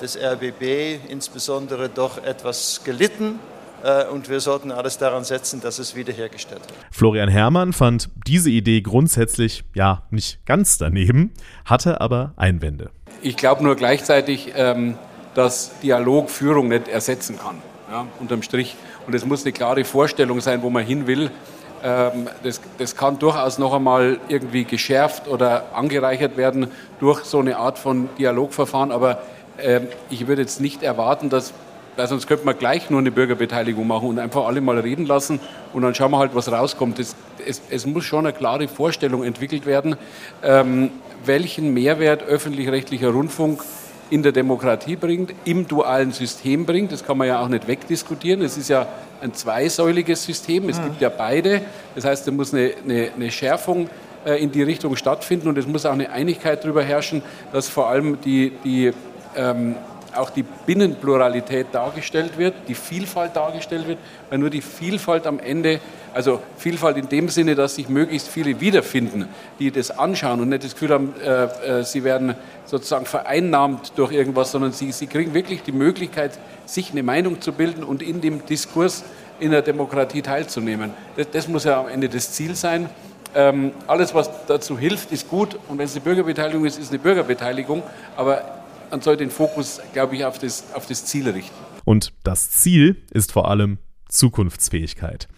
des 0.00 0.16
RBB 0.16 0.98
insbesondere 1.10 1.90
doch 1.90 2.24
etwas 2.24 2.80
gelitten. 2.82 3.38
Äh, 3.82 4.06
und 4.06 4.28
wir 4.28 4.40
sollten 4.40 4.72
alles 4.72 4.98
daran 4.98 5.24
setzen, 5.24 5.60
dass 5.60 5.78
es 5.78 5.94
wiederhergestellt 5.94 6.60
wird. 6.60 6.74
Florian 6.90 7.28
Herrmann 7.28 7.72
fand 7.72 8.10
diese 8.26 8.50
Idee 8.50 8.82
grundsätzlich 8.82 9.64
ja 9.74 10.02
nicht 10.10 10.44
ganz 10.46 10.78
daneben, 10.78 11.32
hatte 11.64 12.00
aber 12.00 12.32
Einwände. 12.36 12.90
Ich 13.22 13.36
glaube 13.36 13.62
nur 13.62 13.76
gleichzeitig, 13.76 14.52
ähm, 14.54 14.96
dass 15.34 15.78
Dialog 15.82 16.30
Führung 16.30 16.68
nicht 16.68 16.88
ersetzen 16.88 17.38
kann, 17.38 17.56
ja, 17.90 18.06
unterm 18.18 18.42
Strich. 18.42 18.76
Und 19.06 19.14
es 19.14 19.24
muss 19.24 19.44
eine 19.44 19.52
klare 19.52 19.84
Vorstellung 19.84 20.40
sein, 20.40 20.62
wo 20.62 20.70
man 20.70 20.84
hin 20.84 21.06
will. 21.06 21.30
Ähm, 21.82 22.28
das, 22.42 22.60
das, 22.78 22.96
kann 22.96 23.18
durchaus 23.18 23.58
noch 23.58 23.72
einmal 23.72 24.18
irgendwie 24.28 24.64
geschärft 24.64 25.28
oder 25.28 25.74
angereichert 25.74 26.36
werden 26.36 26.68
durch 26.98 27.24
so 27.24 27.38
eine 27.38 27.56
Art 27.56 27.78
von 27.78 28.10
Dialogverfahren. 28.18 28.92
Aber 28.92 29.22
ähm, 29.58 29.88
ich 30.10 30.26
würde 30.26 30.42
jetzt 30.42 30.60
nicht 30.60 30.82
erwarten, 30.82 31.30
dass 31.30 31.54
weil 32.00 32.08
sonst 32.08 32.26
könnte 32.26 32.46
man 32.46 32.56
gleich 32.56 32.88
nur 32.88 32.98
eine 32.98 33.10
Bürgerbeteiligung 33.10 33.86
machen 33.86 34.08
und 34.08 34.18
einfach 34.18 34.46
alle 34.46 34.62
mal 34.62 34.78
reden 34.78 35.04
lassen 35.04 35.38
und 35.74 35.82
dann 35.82 35.94
schauen 35.94 36.10
wir 36.12 36.18
halt, 36.18 36.34
was 36.34 36.50
rauskommt. 36.50 36.98
Es, 36.98 37.14
es, 37.46 37.60
es 37.68 37.84
muss 37.84 38.04
schon 38.04 38.24
eine 38.24 38.32
klare 38.32 38.68
Vorstellung 38.68 39.22
entwickelt 39.22 39.66
werden, 39.66 39.96
ähm, 40.42 40.92
welchen 41.26 41.74
Mehrwert 41.74 42.22
öffentlich-rechtlicher 42.22 43.10
Rundfunk 43.10 43.62
in 44.08 44.22
der 44.22 44.32
Demokratie 44.32 44.96
bringt, 44.96 45.34
im 45.44 45.68
dualen 45.68 46.12
System 46.12 46.64
bringt. 46.64 46.90
Das 46.90 47.04
kann 47.04 47.18
man 47.18 47.28
ja 47.28 47.42
auch 47.42 47.48
nicht 47.48 47.68
wegdiskutieren. 47.68 48.40
Es 48.40 48.56
ist 48.56 48.70
ja 48.70 48.88
ein 49.20 49.34
zweisäuliges 49.34 50.24
System. 50.24 50.70
Es 50.70 50.78
mhm. 50.78 50.84
gibt 50.84 51.02
ja 51.02 51.10
beide. 51.10 51.60
Das 51.96 52.06
heißt, 52.06 52.26
da 52.26 52.30
muss 52.30 52.54
eine, 52.54 52.72
eine, 52.82 53.10
eine 53.14 53.30
Schärfung 53.30 53.90
äh, 54.24 54.42
in 54.42 54.50
die 54.50 54.62
Richtung 54.62 54.96
stattfinden 54.96 55.48
und 55.48 55.58
es 55.58 55.66
muss 55.66 55.84
auch 55.84 55.92
eine 55.92 56.10
Einigkeit 56.12 56.64
darüber 56.64 56.82
herrschen, 56.82 57.20
dass 57.52 57.68
vor 57.68 57.90
allem 57.90 58.22
die, 58.22 58.52
die 58.64 58.90
ähm, 59.36 59.74
auch 60.16 60.30
die 60.30 60.42
Binnenpluralität 60.42 61.68
dargestellt 61.72 62.38
wird, 62.38 62.54
die 62.68 62.74
Vielfalt 62.74 63.36
dargestellt 63.36 63.86
wird, 63.86 63.98
weil 64.28 64.38
nur 64.38 64.50
die 64.50 64.62
Vielfalt 64.62 65.26
am 65.26 65.38
Ende, 65.38 65.80
also 66.14 66.40
Vielfalt 66.56 66.96
in 66.96 67.08
dem 67.08 67.28
Sinne, 67.28 67.54
dass 67.54 67.76
sich 67.76 67.88
möglichst 67.88 68.28
viele 68.28 68.60
wiederfinden, 68.60 69.28
die 69.58 69.70
das 69.70 69.90
anschauen 69.90 70.40
und 70.40 70.48
nicht 70.48 70.64
das 70.64 70.72
Gefühl 70.72 70.90
haben, 70.90 71.14
äh, 71.24 71.80
äh, 71.80 71.84
sie 71.84 72.04
werden 72.04 72.34
sozusagen 72.64 73.06
vereinnahmt 73.06 73.92
durch 73.96 74.12
irgendwas, 74.12 74.52
sondern 74.52 74.72
sie, 74.72 74.92
sie 74.92 75.06
kriegen 75.06 75.34
wirklich 75.34 75.62
die 75.62 75.72
Möglichkeit, 75.72 76.38
sich 76.66 76.92
eine 76.92 77.02
Meinung 77.02 77.40
zu 77.40 77.52
bilden 77.52 77.84
und 77.84 78.02
in 78.02 78.20
dem 78.20 78.44
Diskurs 78.46 79.04
in 79.40 79.50
der 79.50 79.62
Demokratie 79.62 80.22
teilzunehmen. 80.22 80.92
Das, 81.16 81.30
das 81.30 81.48
muss 81.48 81.64
ja 81.64 81.80
am 81.80 81.88
Ende 81.88 82.08
das 82.08 82.32
Ziel 82.32 82.54
sein. 82.54 82.88
Ähm, 83.34 83.72
alles, 83.86 84.14
was 84.14 84.28
dazu 84.46 84.76
hilft, 84.78 85.12
ist 85.12 85.28
gut. 85.28 85.58
Und 85.68 85.78
wenn 85.78 85.84
es 85.86 85.92
eine 85.92 86.00
Bürgerbeteiligung 86.00 86.64
ist, 86.64 86.78
ist 86.78 86.90
eine 86.90 86.98
Bürgerbeteiligung. 86.98 87.82
Aber 88.16 88.59
man 88.90 89.00
soll 89.00 89.16
den 89.16 89.30
Fokus, 89.30 89.80
glaube 89.92 90.16
ich, 90.16 90.24
auf 90.24 90.38
das, 90.38 90.74
auf 90.74 90.86
das 90.86 91.04
Ziel 91.04 91.28
richten. 91.28 91.54
Und 91.84 92.12
das 92.24 92.50
Ziel 92.50 92.96
ist 93.10 93.32
vor 93.32 93.48
allem 93.48 93.78
Zukunftsfähigkeit. 94.08 95.28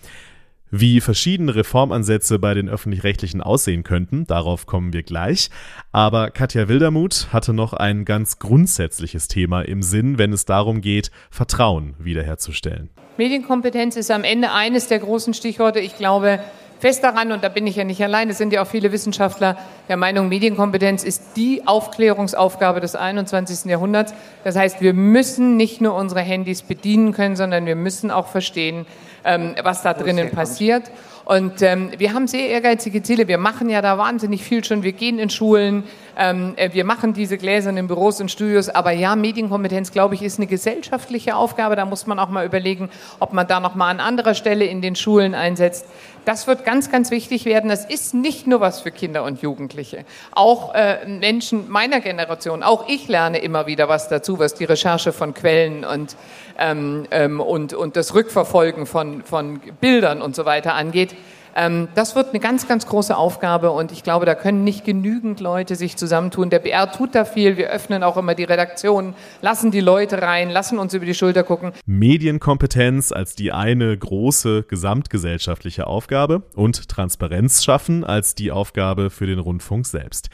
Wie 0.74 1.02
verschiedene 1.02 1.54
Reformansätze 1.54 2.38
bei 2.38 2.54
den 2.54 2.70
öffentlich-rechtlichen 2.70 3.42
aussehen 3.42 3.82
könnten, 3.82 4.26
darauf 4.26 4.64
kommen 4.64 4.94
wir 4.94 5.02
gleich. 5.02 5.50
Aber 5.92 6.30
Katja 6.30 6.66
Wildermuth 6.66 7.28
hatte 7.30 7.52
noch 7.52 7.74
ein 7.74 8.06
ganz 8.06 8.38
grundsätzliches 8.38 9.28
Thema 9.28 9.60
im 9.60 9.82
Sinn, 9.82 10.16
wenn 10.16 10.32
es 10.32 10.46
darum 10.46 10.80
geht, 10.80 11.10
Vertrauen 11.30 11.94
wiederherzustellen. 11.98 12.88
Medienkompetenz 13.18 13.96
ist 13.96 14.10
am 14.10 14.24
Ende 14.24 14.52
eines 14.52 14.88
der 14.88 15.00
großen 15.00 15.34
Stichworte. 15.34 15.78
Ich 15.78 15.98
glaube 15.98 16.40
fest 16.82 17.04
daran, 17.04 17.30
und 17.30 17.44
da 17.44 17.48
bin 17.48 17.64
ich 17.68 17.76
ja 17.76 17.84
nicht 17.84 18.02
allein, 18.02 18.28
es 18.28 18.38
sind 18.38 18.52
ja 18.52 18.60
auch 18.60 18.66
viele 18.66 18.90
Wissenschaftler 18.90 19.56
der 19.88 19.96
Meinung, 19.96 20.28
Medienkompetenz 20.28 21.04
ist 21.04 21.36
die 21.36 21.62
Aufklärungsaufgabe 21.64 22.80
des 22.80 22.96
21. 22.96 23.70
Jahrhunderts. 23.70 24.12
Das 24.42 24.56
heißt, 24.56 24.80
wir 24.80 24.92
müssen 24.92 25.56
nicht 25.56 25.80
nur 25.80 25.94
unsere 25.94 26.22
Handys 26.22 26.62
bedienen 26.62 27.12
können, 27.12 27.36
sondern 27.36 27.66
wir 27.66 27.76
müssen 27.76 28.10
auch 28.10 28.26
verstehen, 28.26 28.84
ähm, 29.24 29.54
was 29.62 29.82
da 29.82 29.94
drinnen 29.94 30.32
passiert. 30.32 30.90
Und 31.24 31.62
ähm, 31.62 31.90
wir 31.96 32.14
haben 32.14 32.26
sehr 32.26 32.48
ehrgeizige 32.48 33.02
Ziele. 33.02 33.28
Wir 33.28 33.38
machen 33.38 33.68
ja 33.68 33.80
da 33.80 33.96
wahnsinnig 33.96 34.42
viel 34.42 34.64
schon. 34.64 34.82
Wir 34.82 34.92
gehen 34.92 35.18
in 35.18 35.30
Schulen, 35.30 35.84
ähm, 36.16 36.54
äh, 36.56 36.72
wir 36.72 36.84
machen 36.84 37.14
diese 37.14 37.38
gläsernen 37.38 37.86
Büros 37.86 38.20
und 38.20 38.30
Studios. 38.30 38.68
Aber 38.68 38.90
ja, 38.90 39.14
Medienkompetenz, 39.14 39.92
glaube 39.92 40.14
ich, 40.14 40.22
ist 40.22 40.38
eine 40.38 40.46
gesellschaftliche 40.46 41.36
Aufgabe. 41.36 41.76
Da 41.76 41.84
muss 41.84 42.06
man 42.06 42.18
auch 42.18 42.28
mal 42.28 42.44
überlegen, 42.44 42.90
ob 43.20 43.32
man 43.32 43.46
da 43.46 43.60
noch 43.60 43.74
mal 43.74 43.88
an 43.88 44.00
anderer 44.00 44.34
Stelle 44.34 44.64
in 44.64 44.82
den 44.82 44.96
Schulen 44.96 45.34
einsetzt. 45.34 45.86
Das 46.24 46.46
wird 46.46 46.64
ganz, 46.64 46.90
ganz 46.90 47.10
wichtig 47.10 47.44
werden. 47.44 47.68
Das 47.68 47.84
ist 47.84 48.14
nicht 48.14 48.46
nur 48.46 48.60
was 48.60 48.80
für 48.80 48.92
Kinder 48.92 49.24
und 49.24 49.42
Jugendliche. 49.42 50.04
Auch 50.30 50.74
äh, 50.74 51.04
Menschen 51.06 51.68
meiner 51.68 52.00
Generation, 52.00 52.62
auch 52.62 52.88
ich 52.88 53.08
lerne 53.08 53.38
immer 53.38 53.66
wieder 53.66 53.88
was 53.88 54.08
dazu, 54.08 54.38
was 54.38 54.54
die 54.54 54.64
Recherche 54.64 55.12
von 55.12 55.34
Quellen 55.34 55.84
und, 55.84 56.16
ähm, 56.62 57.04
ähm, 57.10 57.40
und, 57.40 57.74
und 57.74 57.96
das 57.96 58.14
Rückverfolgen 58.14 58.86
von, 58.86 59.22
von 59.22 59.60
Bildern 59.80 60.22
und 60.22 60.36
so 60.36 60.44
weiter 60.44 60.74
angeht. 60.74 61.14
Ähm, 61.54 61.88
das 61.94 62.16
wird 62.16 62.30
eine 62.30 62.40
ganz, 62.40 62.66
ganz 62.66 62.86
große 62.86 63.14
Aufgabe 63.16 63.72
und 63.72 63.92
ich 63.92 64.02
glaube, 64.02 64.24
da 64.24 64.34
können 64.34 64.64
nicht 64.64 64.84
genügend 64.84 65.40
Leute 65.40 65.74
sich 65.74 65.96
zusammentun. 65.96 66.48
Der 66.50 66.60
BR 66.60 66.90
tut 66.90 67.14
da 67.14 67.24
viel. 67.24 67.56
Wir 67.56 67.68
öffnen 67.68 68.02
auch 68.02 68.16
immer 68.16 68.34
die 68.34 68.44
Redaktion, 68.44 69.14
lassen 69.42 69.70
die 69.70 69.80
Leute 69.80 70.22
rein, 70.22 70.50
lassen 70.50 70.78
uns 70.78 70.94
über 70.94 71.04
die 71.04 71.14
Schulter 71.14 71.42
gucken. 71.42 71.72
Medienkompetenz 71.84 73.12
als 73.12 73.34
die 73.34 73.52
eine 73.52 73.96
große 73.96 74.62
gesamtgesellschaftliche 74.62 75.86
Aufgabe 75.86 76.42
und 76.54 76.88
Transparenz 76.88 77.62
schaffen 77.64 78.04
als 78.04 78.34
die 78.34 78.50
Aufgabe 78.50 79.10
für 79.10 79.26
den 79.26 79.38
Rundfunk 79.38 79.86
selbst. 79.86 80.30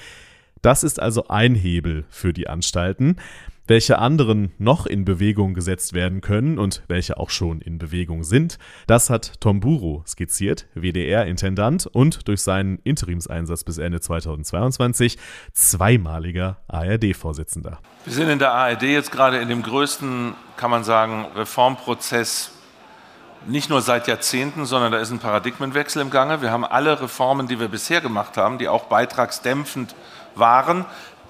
Das 0.62 0.82
ist 0.85 1.00
also 1.00 1.28
ein 1.28 1.54
Hebel 1.54 2.04
für 2.11 2.32
die 2.32 2.49
Anstalten. 2.49 3.16
Welche 3.68 3.98
anderen 3.98 4.54
noch 4.56 4.87
in 4.87 5.04
Bewegung 5.04 5.52
gesetzt 5.52 5.92
werden 5.92 6.22
können 6.22 6.58
und 6.58 6.82
welche 6.88 7.18
auch 7.18 7.28
schon 7.28 7.60
in 7.60 7.76
Bewegung 7.76 8.25
sind, 8.25 8.58
das 8.87 9.10
hat 9.10 9.42
Tom 9.42 9.60
Buro 9.60 10.02
skizziert, 10.06 10.66
WDR-Intendant 10.72 11.87
und 11.87 12.26
durch 12.28 12.40
seinen 12.40 12.78
Interimseinsatz 12.78 13.64
bis 13.64 13.76
Ende 13.76 14.00
2022 14.00 15.18
zweimaliger 15.52 16.56
ARD-Vorsitzender. 16.66 17.78
Wir 18.06 18.14
sind 18.14 18.30
in 18.30 18.38
der 18.38 18.54
ARD 18.54 18.84
jetzt 18.84 19.12
gerade 19.12 19.37
in 19.37 19.50
dem 19.50 19.62
größten, 19.62 20.32
kann 20.56 20.70
man 20.70 20.82
sagen, 20.82 21.26
Reformprozess 21.37 22.52
nicht 23.46 23.68
nur 23.68 23.82
seit 23.82 24.08
Jahrzehnten, 24.08 24.64
sondern 24.64 24.92
da 24.92 24.98
ist 24.98 25.10
ein 25.10 25.18
Paradigmenwechsel 25.18 26.00
im 26.00 26.08
Gange. 26.08 26.40
Wir 26.40 26.50
haben 26.50 26.64
alle 26.64 27.02
Reformen, 27.02 27.48
die 27.48 27.60
wir 27.60 27.68
bisher 27.68 28.00
gemacht 28.00 28.38
haben, 28.38 28.56
die 28.56 28.66
auch 28.66 28.84
beitragsdämpfend 28.84 29.94
waren, 30.34 30.87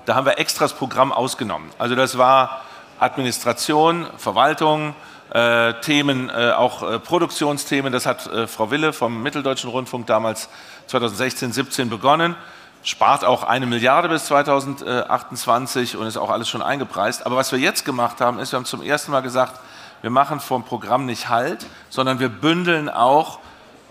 da 0.08 0.14
haben 0.14 0.24
wir 0.24 0.38
extra 0.38 0.64
das 0.64 0.72
Programm 0.72 1.12
ausgenommen. 1.12 1.70
Also 1.78 1.94
das 1.94 2.16
war 2.16 2.62
Administration, 2.98 4.06
Verwaltung, 4.16 4.94
äh, 5.34 5.74
Themen, 5.82 6.30
äh, 6.30 6.52
auch 6.52 6.82
äh, 6.82 6.98
Produktionsthemen. 6.98 7.92
Das 7.92 8.06
hat 8.06 8.26
äh, 8.26 8.46
Frau 8.46 8.70
Wille 8.70 8.94
vom 8.94 9.22
Mitteldeutschen 9.22 9.68
Rundfunk 9.68 10.06
damals 10.06 10.48
2016, 10.86 11.52
17 11.52 11.90
begonnen. 11.90 12.36
Spart 12.82 13.22
auch 13.22 13.42
eine 13.42 13.66
Milliarde 13.66 14.08
bis 14.08 14.24
2028 14.24 15.98
und 15.98 16.06
ist 16.06 16.16
auch 16.16 16.30
alles 16.30 16.48
schon 16.48 16.62
eingepreist. 16.62 17.26
Aber 17.26 17.36
was 17.36 17.52
wir 17.52 17.58
jetzt 17.58 17.84
gemacht 17.84 18.22
haben, 18.22 18.38
ist, 18.38 18.52
wir 18.52 18.56
haben 18.56 18.64
zum 18.64 18.80
ersten 18.80 19.12
Mal 19.12 19.20
gesagt, 19.20 19.60
wir 20.00 20.10
machen 20.10 20.40
vom 20.40 20.64
Programm 20.64 21.04
nicht 21.04 21.28
Halt, 21.28 21.66
sondern 21.90 22.18
wir 22.18 22.30
bündeln 22.30 22.88
auch 22.88 23.40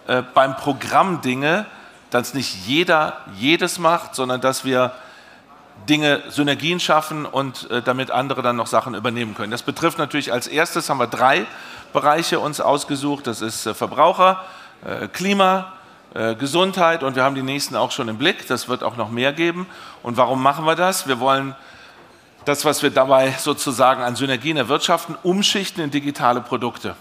äh, 0.08 0.24
beim 0.34 0.56
Programm 0.56 1.22
Dinge, 1.22 1.68
dass 2.10 2.34
nicht 2.34 2.66
jeder 2.66 3.18
jedes 3.36 3.78
macht, 3.78 4.16
sondern 4.16 4.42
dass 4.42 4.66
wir 4.66 4.94
Dinge, 5.88 6.22
Synergien 6.30 6.80
schaffen 6.80 7.26
und 7.26 7.70
äh, 7.72 7.82
damit 7.82 8.12
andere 8.12 8.42
dann 8.42 8.56
noch 8.56 8.68
Sachen 8.68 8.96
übernehmen 8.96 9.36
können. 9.36 9.52
Das 9.52 9.64
betrifft 9.64 9.98
natürlich 9.98 10.34
als 10.34 10.48
erstes, 10.48 10.90
haben 10.90 11.00
wir 11.00 11.08
drei 11.08 11.46
Bereiche 11.94 12.40
uns 12.40 12.60
ausgesucht. 12.60 13.28
Das 13.28 13.42
ist 13.42 13.66
äh, 13.66 13.74
Verbraucher, 13.74 14.44
äh, 14.86 15.08
Klima, 15.08 15.74
äh, 16.14 16.36
Gesundheit 16.36 17.04
und 17.04 17.16
wir 17.16 17.24
haben 17.24 17.36
die 17.36 17.42
nächsten 17.42 17.76
auch 17.76 17.92
schon 17.92 18.08
im 18.10 18.18
Blick. 18.18 18.48
Das 18.48 18.68
wird 18.68 18.84
auch 18.84 18.98
noch 18.98 19.10
mehr 19.10 19.34
geben. 19.34 19.68
Und 20.04 20.18
warum 20.18 20.42
machen 20.42 20.66
wir 20.66 20.76
das? 20.76 21.08
Wir 21.08 21.20
wollen 21.20 21.56
das, 22.46 22.64
was 22.66 22.82
wir 22.82 22.92
dabei 22.92 23.34
sozusagen 23.38 24.02
an 24.02 24.16
Synergien 24.16 24.58
erwirtschaften, 24.58 25.18
umschichten 25.24 25.84
in 25.84 25.92
digitale 25.92 26.42
Produkte. 26.42 26.96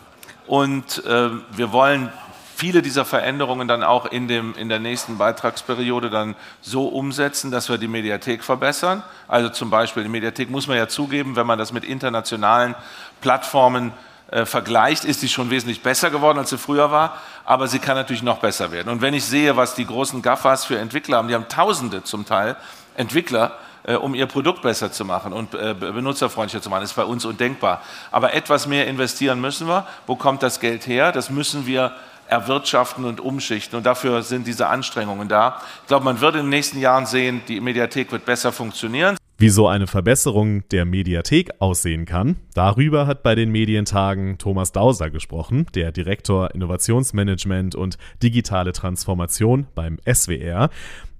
Und 0.46 1.04
äh, 1.04 1.30
wir 1.52 1.72
wollen 1.72 2.12
viele 2.56 2.80
dieser 2.80 3.04
Veränderungen 3.04 3.68
dann 3.68 3.82
auch 3.82 4.06
in, 4.06 4.28
dem, 4.28 4.54
in 4.54 4.70
der 4.70 4.78
nächsten 4.78 5.18
Beitragsperiode 5.18 6.08
dann 6.08 6.34
so 6.62 6.88
umsetzen, 6.88 7.50
dass 7.50 7.68
wir 7.68 7.76
die 7.76 7.86
Mediathek 7.86 8.42
verbessern. 8.42 9.02
Also 9.28 9.50
zum 9.50 9.68
Beispiel, 9.68 10.02
die 10.02 10.08
Mediathek 10.08 10.50
muss 10.50 10.66
man 10.66 10.78
ja 10.78 10.88
zugeben, 10.88 11.36
wenn 11.36 11.46
man 11.46 11.58
das 11.58 11.72
mit 11.72 11.84
internationalen 11.84 12.74
Plattformen 13.20 13.92
äh, 14.30 14.46
vergleicht, 14.46 15.04
ist 15.04 15.20
sie 15.20 15.28
schon 15.28 15.50
wesentlich 15.50 15.82
besser 15.82 16.10
geworden, 16.10 16.38
als 16.38 16.48
sie 16.48 16.56
früher 16.56 16.90
war, 16.90 17.18
aber 17.44 17.68
sie 17.68 17.78
kann 17.78 17.94
natürlich 17.94 18.22
noch 18.22 18.38
besser 18.38 18.72
werden. 18.72 18.88
Und 18.88 19.02
wenn 19.02 19.12
ich 19.12 19.24
sehe, 19.24 19.56
was 19.56 19.74
die 19.74 19.86
großen 19.86 20.22
GAFAs 20.22 20.64
für 20.64 20.78
Entwickler 20.78 21.18
haben, 21.18 21.28
die 21.28 21.34
haben 21.34 21.48
Tausende 21.48 22.04
zum 22.04 22.24
Teil 22.24 22.56
Entwickler, 22.96 23.58
äh, 23.82 23.96
um 23.96 24.14
ihr 24.14 24.26
Produkt 24.26 24.62
besser 24.62 24.90
zu 24.90 25.04
machen 25.04 25.34
und 25.34 25.54
äh, 25.54 25.74
benutzerfreundlicher 25.74 26.62
zu 26.62 26.70
machen, 26.70 26.84
ist 26.84 26.96
bei 26.96 27.04
uns 27.04 27.26
undenkbar. 27.26 27.82
Aber 28.10 28.32
etwas 28.32 28.66
mehr 28.66 28.86
investieren 28.86 29.42
müssen 29.42 29.68
wir. 29.68 29.86
Wo 30.06 30.16
kommt 30.16 30.42
das 30.42 30.58
Geld 30.58 30.86
her? 30.86 31.12
Das 31.12 31.28
müssen 31.28 31.66
wir 31.66 31.92
erwirtschaften 32.28 33.04
und 33.04 33.20
umschichten. 33.20 33.76
Und 33.76 33.86
dafür 33.86 34.22
sind 34.22 34.46
diese 34.46 34.68
Anstrengungen 34.68 35.28
da. 35.28 35.60
Ich 35.82 35.88
glaube, 35.88 36.04
man 36.04 36.20
wird 36.20 36.34
in 36.36 36.42
den 36.42 36.50
nächsten 36.50 36.78
Jahren 36.78 37.06
sehen, 37.06 37.42
die 37.48 37.60
Mediathek 37.60 38.12
wird 38.12 38.24
besser 38.24 38.52
funktionieren. 38.52 39.16
Wie 39.38 39.50
so 39.50 39.68
eine 39.68 39.86
Verbesserung 39.86 40.66
der 40.70 40.86
Mediathek 40.86 41.50
aussehen 41.58 42.06
kann, 42.06 42.36
darüber 42.54 43.06
hat 43.06 43.22
bei 43.22 43.34
den 43.34 43.50
Medientagen 43.50 44.38
Thomas 44.38 44.72
Dauser 44.72 45.10
gesprochen, 45.10 45.66
der 45.74 45.92
Direktor 45.92 46.54
Innovationsmanagement 46.54 47.74
und 47.74 47.98
digitale 48.22 48.72
Transformation 48.72 49.66
beim 49.74 49.98
SWR. 50.10 50.70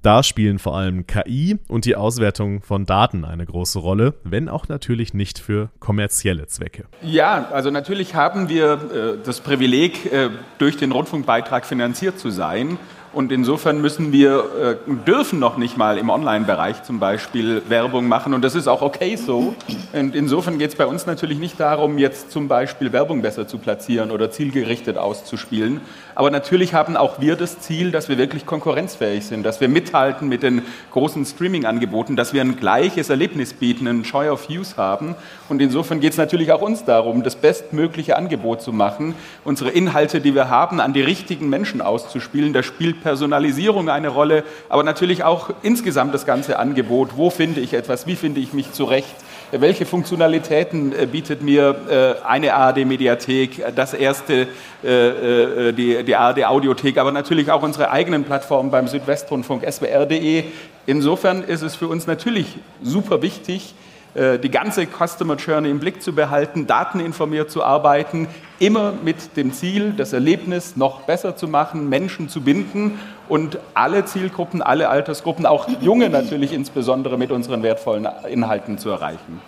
Da 0.07 0.23
spielen 0.23 0.61
vor 0.61 0.77
allem 0.77 1.09
KI 1.09 1.59
und 1.67 1.85
die 1.85 1.97
Auswertung 1.97 2.63
von 2.63 2.87
Daten 2.87 3.25
eine 3.25 3.45
große 3.45 3.81
Rolle, 3.81 4.15
wenn 4.23 4.49
auch 4.49 4.69
natürlich 4.69 5.15
nicht 5.15 5.41
für 5.41 5.71
kommerzielle 5.81 6.47
Zwecke. 6.47 6.85
Ja, 7.03 7.49
also 7.51 7.73
natürlich 7.73 8.15
haben 8.15 8.49
wir 8.49 8.75
äh, 8.75 9.25
das 9.25 9.41
Privileg, 9.41 10.13
äh, 10.13 10.31
durch 10.59 10.77
den 10.77 10.93
Rundfunkbeitrag 10.93 11.67
finanziert 11.67 12.21
zu 12.21 12.31
sein. 12.31 12.79
Und 13.17 13.33
insofern 13.33 13.81
müssen 13.81 14.13
wir, 14.13 14.45
äh, 14.87 15.07
dürfen 15.07 15.39
noch 15.39 15.57
nicht 15.57 15.79
mal 15.79 15.97
im 15.97 16.11
Online-Bereich 16.11 16.83
zum 16.83 16.99
Beispiel 16.99 17.63
Werbung 17.67 18.09
machen. 18.09 18.35
Und 18.35 18.45
das 18.45 18.55
ist 18.55 18.69
auch 18.69 18.83
okay 18.83 19.17
so. 19.17 19.55
Und 19.95 20.15
insofern 20.15 20.59
geht 20.59 20.73
es 20.73 20.77
bei 20.77 20.85
uns 20.85 21.07
natürlich 21.07 21.39
nicht 21.39 21.59
darum, 21.59 21.97
jetzt 21.97 22.31
zum 22.31 22.47
Beispiel 22.47 22.93
Werbung 22.93 23.23
besser 23.23 23.49
zu 23.49 23.57
platzieren 23.57 24.11
oder 24.11 24.31
zielgerichtet 24.31 24.99
auszuspielen. 24.99 25.81
Aber 26.15 26.31
natürlich 26.31 26.75
haben 26.75 26.95
auch 26.95 27.19
wir 27.19 27.37
das 27.37 27.59
Ziel, 27.61 27.91
dass 27.91 28.11
wir 28.11 28.19
wirklich 28.19 28.45
konkurrenzfähig 28.45 29.25
sind, 29.25 29.45
dass 29.45 29.63
wir 29.63 29.69
mithalten 29.69 30.29
mit 30.29 30.43
den 30.43 30.61
großen 30.91 31.25
Streaming-Angeboten, 31.25 32.17
dass 32.17 32.35
wir 32.35 32.43
ein 32.43 32.57
gleiches 32.57 33.09
Erlebnis 33.09 33.55
bieten, 33.55 33.89
einen 33.89 34.03
Joy 34.03 34.29
of 34.29 34.51
Use 34.51 34.77
haben. 34.77 35.15
Und 35.49 35.63
insofern 35.63 36.01
geht 36.01 36.13
es 36.13 36.19
natürlich 36.19 36.53
auch 36.53 36.61
uns 36.61 36.85
darum, 36.85 37.23
das 37.23 37.37
bestmögliche 37.37 38.15
Angebot 38.15 38.61
zu 38.61 38.75
machen, 38.75 39.15
unsere 39.43 39.71
Inhalte, 39.71 40.21
die 40.21 40.35
wir 40.35 40.51
haben, 40.51 40.81
an 40.81 40.93
die 40.93 41.01
richtigen 41.01 41.49
Menschen 41.49 41.81
auszuspielen. 41.81 42.53
Da 42.53 42.63
spielt 42.63 43.06
Personalisierung 43.07 43.89
eine 43.89 44.09
Rolle, 44.09 44.43
aber 44.69 44.83
natürlich 44.83 45.23
auch 45.23 45.51
insgesamt 45.63 46.13
das 46.13 46.27
ganze 46.27 46.59
Angebot. 46.59 47.11
Wo 47.17 47.31
finde 47.31 47.61
ich 47.61 47.73
etwas? 47.73 48.09
Wie 48.09 48.17
finde 48.17 48.41
ich 48.41 48.53
mich 48.53 48.73
zurecht? 48.73 49.15
Welche 49.53 49.87
Funktionalitäten 49.87 50.93
äh, 50.93 51.07
bietet 51.07 51.41
mir 51.41 51.77
äh, 51.89 52.27
eine 52.27 52.55
ARD-Mediathek, 52.55 53.77
das 53.77 53.95
erste, 53.95 54.49
äh, 54.83 55.73
die, 55.73 56.03
die 56.03 56.17
ARD-Audiothek, 56.17 56.99
aber 56.99 57.13
natürlich 57.13 57.53
auch 57.53 57.63
unsere 57.63 57.93
eigenen 57.93 58.25
Plattformen 58.25 58.73
beim 58.73 58.89
Südwestrundfunk, 58.89 59.63
swr.de. 59.71 60.43
Insofern 60.87 61.45
ist 61.45 61.63
es 61.63 61.77
für 61.77 61.87
uns 61.87 62.09
natürlich 62.09 62.59
super 62.83 63.23
wichtig, 63.23 63.77
die 64.17 64.51
ganze 64.51 64.87
Customer 64.87 65.37
Journey 65.37 65.71
im 65.71 65.79
Blick 65.79 66.03
zu 66.03 66.15
behalten, 66.15 66.67
dateninformiert 66.67 67.51
zu 67.51 67.63
arbeiten, 67.63 68.29
immer 68.59 68.93
mit 68.93 69.37
dem 69.37 69.53
Ziel, 69.53 69.93
das 69.95 70.15
Erlebnis 70.15 70.77
noch 70.77 71.03
besser 71.03 71.37
zu 71.37 71.49
machen, 71.49 71.91
Menschen 71.91 72.31
zu 72.31 72.41
binden 72.41 72.99
und 73.29 73.59
alle 73.75 74.07
Zielgruppen, 74.07 74.63
alle 74.63 74.89
Altersgruppen, 74.89 75.45
auch 75.45 75.69
junge 75.83 76.09
natürlich 76.09 76.53
insbesondere 76.53 77.19
mit 77.19 77.31
unseren 77.31 77.63
wertvollen 77.63 78.09
Inhalten 78.29 78.79
zu 78.79 78.89
erreichen. 78.89 79.43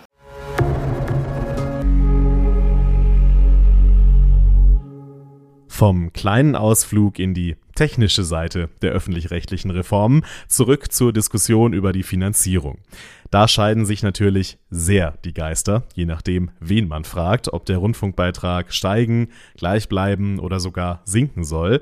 Vom 5.79 6.11
kleinen 6.11 6.57
Ausflug 6.57 7.19
in 7.19 7.33
die 7.33 7.55
technische 7.73 8.25
Seite 8.25 8.67
der 8.81 8.91
öffentlich-rechtlichen 8.91 9.71
Reformen 9.71 10.25
zurück 10.49 10.91
zur 10.91 11.13
Diskussion 11.13 11.71
über 11.71 11.93
die 11.93 12.03
Finanzierung. 12.03 12.79
Da 13.31 13.47
scheiden 13.47 13.85
sich 13.85 14.03
natürlich 14.03 14.57
sehr 14.69 15.13
die 15.23 15.33
Geister, 15.33 15.83
je 15.95 16.03
nachdem, 16.03 16.51
wen 16.59 16.89
man 16.89 17.05
fragt, 17.05 17.53
ob 17.53 17.65
der 17.65 17.77
Rundfunkbeitrag 17.77 18.73
steigen, 18.73 19.29
gleich 19.55 19.87
bleiben 19.87 20.39
oder 20.39 20.59
sogar 20.59 21.01
sinken 21.05 21.45
soll. 21.45 21.79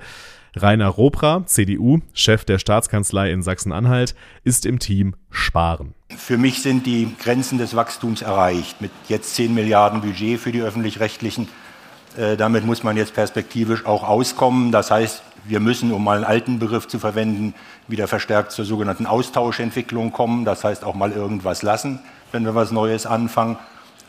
Rainer 0.56 0.90
Robra, 0.90 1.48
CDU, 1.48 2.02
Chef 2.14 2.46
der 2.46 2.60
Staatskanzlei 2.60 3.32
in 3.32 3.42
Sachsen-Anhalt, 3.42 4.14
ist 4.44 4.68
im 4.68 4.78
Team 4.78 5.16
Sparen. 5.32 5.96
Für 6.16 6.38
mich 6.38 6.62
sind 6.62 6.86
die 6.86 7.16
Grenzen 7.20 7.58
des 7.58 7.76
Wachstums 7.76 8.22
erreicht. 8.22 8.80
Mit 8.80 8.92
jetzt 9.10 9.34
10 9.34 9.56
Milliarden 9.56 10.02
Budget 10.02 10.40
für 10.40 10.52
die 10.52 10.62
öffentlich-rechtlichen. 10.62 11.48
Äh, 12.18 12.36
damit 12.36 12.66
muss 12.66 12.84
man 12.84 12.98
jetzt 12.98 13.14
perspektivisch 13.14 13.86
auch 13.86 14.04
auskommen. 14.04 14.72
Das 14.72 14.92
heißt, 14.92 15.22
wir 15.46 15.60
müssen, 15.60 15.94
um 15.94 16.04
mal 16.04 16.18
einen 16.18 16.26
alten 16.26 16.60
Begriff 16.60 16.88
zu 16.88 17.00
verwenden, 17.00 17.54
wieder 17.88 18.08
verstärkt 18.08 18.52
zur 18.52 18.66
sogenannten 18.66 19.06
Austauschentwicklung 19.06 20.12
kommen. 20.12 20.44
Das 20.44 20.64
heißt 20.64 20.84
auch 20.84 20.96
mal 20.96 21.12
irgendwas 21.12 21.62
lassen, 21.62 22.00
wenn 22.32 22.44
wir 22.44 22.56
was 22.56 22.72
Neues 22.72 23.06
anfangen 23.06 23.58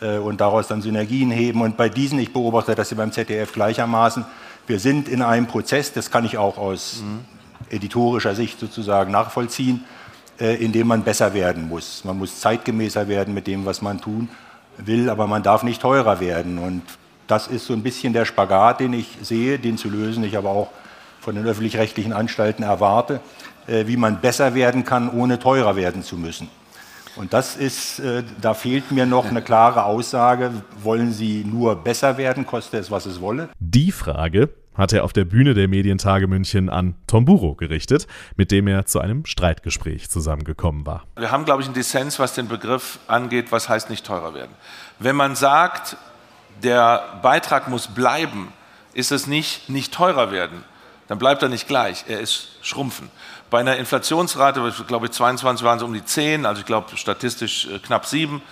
äh, 0.01 0.17
und 0.17 0.41
daraus 0.41 0.69
dann 0.69 0.81
Synergien 0.81 1.31
heben. 1.31 1.61
Und 1.61 1.77
bei 1.77 1.89
diesen, 1.89 2.19
ich 2.19 2.33
beobachte 2.33 2.75
das 2.75 2.89
hier 2.89 2.99
beim 2.99 3.13
ZDF 3.13 3.53
gleichermaßen, 3.53 4.25
wir 4.67 4.79
sind 4.79 5.09
in 5.09 5.23
einem 5.23 5.47
Prozess, 5.47 5.93
das 5.93 6.11
kann 6.11 6.27
ich 6.27 6.37
auch 6.37 6.59
aus 6.59 7.03
mhm. 7.03 7.21
editorischer 7.71 8.35
Sicht 8.35 8.61
sozusagen 8.61 9.11
nachvollziehen, 9.13 9.85
äh, 10.41 10.63
in 10.63 10.73
dem 10.73 10.87
man 10.87 11.05
besser 11.05 11.35
werden 11.35 11.69
muss. 11.69 12.05
Man 12.05 12.19
muss 12.19 12.41
zeitgemäßer 12.41 13.09
werden 13.09 13.35
mit 13.35 13.47
dem, 13.47 13.67
was 13.67 13.83
man 13.83 14.01
tun 14.01 14.29
will, 14.79 15.11
aber 15.11 15.27
man 15.27 15.43
darf 15.43 15.63
nicht 15.63 15.83
teurer 15.83 16.21
werden. 16.21 16.59
Und 16.59 16.83
das 17.29 17.47
ist 17.47 17.67
so 17.67 17.75
ein 17.75 17.83
bisschen 17.83 18.13
der 18.13 18.25
Spagat, 18.25 18.81
den 18.81 18.93
ich 18.93 19.07
sehe, 19.23 19.59
den 19.59 19.79
zu 19.79 19.89
lösen 19.89 20.25
ich 20.25 20.37
aber 20.37 20.51
auch 20.51 20.71
von 21.21 21.35
den 21.35 21.47
öffentlich-rechtlichen 21.47 22.13
Anstalten 22.13 22.65
erwarte, 22.65 23.21
äh, 23.67 23.87
wie 23.87 23.97
man 23.97 24.21
besser 24.21 24.55
werden 24.55 24.85
kann, 24.85 25.11
ohne 25.11 25.39
teurer 25.39 25.77
werden 25.77 26.03
zu 26.03 26.17
müssen. 26.17 26.49
Und 27.17 27.33
das 27.33 27.57
ist, 27.57 27.99
äh, 27.99 28.23
da 28.41 28.55
fehlt 28.55 28.93
mir 28.93 29.05
noch 29.05 29.27
eine 29.27 29.43
klare 29.43 29.85
Aussage. 29.85 30.53
Wollen 30.83 31.13
Sie 31.13 31.45
nur 31.45 31.77
besser 31.77 32.17
werden, 32.17 32.47
koste 32.47 32.79
es, 32.79 32.91
was 32.91 33.07
es 33.07 33.21
wolle? 33.21 33.49
Die 33.59 33.93
Frage 33.93 34.51
hat 34.75 34.93
er 34.93 35.03
auf 35.03 35.13
der 35.13 35.25
Bühne 35.25 35.55
der 35.55 35.67
Medientage 35.67 36.29
München 36.29 36.71
an 36.71 36.95
Tomburo 37.09 37.57
gerichtet, 37.57 38.07
mit 38.37 38.53
dem 38.53 38.69
er 38.69 38.87
zu 38.87 39.01
einem 39.01 39.27
Streitgespräch 39.27 40.09
zusammengekommen 40.09 40.87
war. 40.87 41.03
Wir 41.17 41.33
haben, 41.33 41.45
glaube 41.45 41.63
ich, 41.63 41.67
einen 41.67 41.75
Dissens, 41.75 42.21
was 42.21 42.35
den 42.35 42.47
Begriff 42.47 43.01
angeht, 43.09 43.51
was 43.51 43.69
heißt 43.69 43.91
nicht 43.91 44.07
teurer 44.07 44.35
werden. 44.35 44.53
Wenn 45.01 45.17
man 45.17 45.35
sagt, 45.35 45.97
der 46.63 47.03
Beitrag 47.23 47.69
muss 47.69 47.89
bleiben, 47.89 48.53
ist 48.95 49.13
es 49.13 49.27
nicht 49.27 49.69
nicht 49.69 49.93
teurer 49.93 50.31
werden, 50.31 50.65
dann 51.09 51.19
bleibt 51.19 51.43
er 51.43 51.49
nicht 51.49 51.69
gleich, 51.69 52.05
er 52.09 52.21
ist 52.21 52.49
schrumpfen. 52.63 53.11
Bei 53.51 53.61
einer 53.61 53.77
Inflationsrate, 53.77 54.73
glaube 54.87 55.07
ich, 55.07 55.13
22 55.13 55.65
waren 55.65 55.79
es 55.79 55.83
um 55.83 55.95
die 55.95 56.05
10, 56.05 56.45
also 56.45 56.61
ich 56.61 56.67
glaube 56.67 56.97
statistisch 56.97 57.67
äh, 57.67 57.79
knapp 57.79 58.05
7. 58.05 58.43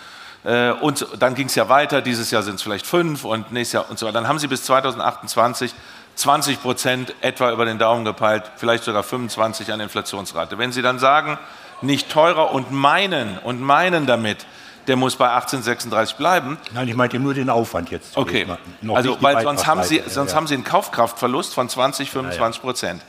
Äh, 0.44 0.70
und 0.70 1.06
dann 1.18 1.34
ging 1.34 1.48
es 1.48 1.54
ja 1.54 1.68
weiter, 1.68 2.00
dieses 2.00 2.30
Jahr 2.30 2.42
sind 2.42 2.54
es 2.54 2.62
vielleicht 2.62 2.86
5 2.86 3.24
und 3.24 3.52
nächstes 3.52 3.74
Jahr 3.74 3.90
und 3.90 3.98
so 3.98 4.06
weiter. 4.06 4.14
Dann 4.20 4.28
haben 4.28 4.38
sie 4.38 4.46
bis 4.46 4.64
2028 4.64 5.74
20 6.16 6.62
Prozent 6.62 7.14
etwa 7.20 7.52
über 7.52 7.66
den 7.66 7.78
Daumen 7.78 8.04
gepeilt, 8.04 8.50
vielleicht 8.56 8.84
sogar 8.84 9.02
25 9.02 9.70
an 9.70 9.80
Inflationsrate. 9.80 10.56
Wenn 10.56 10.72
Sie 10.72 10.80
dann 10.82 10.98
sagen, 10.98 11.38
nicht 11.82 12.10
teurer 12.10 12.52
und 12.52 12.72
meinen 12.72 13.38
und 13.38 13.60
meinen 13.60 14.06
damit, 14.06 14.46
der 14.86 14.96
muss 14.96 15.16
bei 15.16 15.28
1836 15.30 16.16
bleiben. 16.16 16.58
Nein, 16.72 16.88
ich 16.88 16.94
meinte 16.94 17.18
nur 17.18 17.34
den 17.34 17.50
Aufwand 17.50 17.90
jetzt. 17.90 18.16
Okay, 18.16 18.46
also 18.88 19.16
weil 19.20 19.42
sonst, 19.42 19.66
haben 19.66 19.82
Sie, 19.82 20.02
sonst 20.06 20.30
ja. 20.30 20.36
haben 20.36 20.46
Sie 20.46 20.54
einen 20.54 20.64
Kaufkraftverlust 20.64 21.54
von 21.54 21.68
20, 21.68 22.10
25 22.10 22.62
Prozent. 22.62 23.02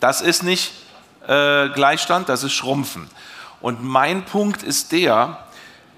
Das 0.00 0.20
ist 0.20 0.42
nicht 0.42 0.72
äh, 1.26 1.68
Gleichstand, 1.70 2.28
das 2.28 2.42
ist 2.42 2.52
Schrumpfen. 2.52 3.08
Und 3.60 3.82
mein 3.82 4.24
Punkt 4.24 4.62
ist 4.62 4.92
der, 4.92 5.38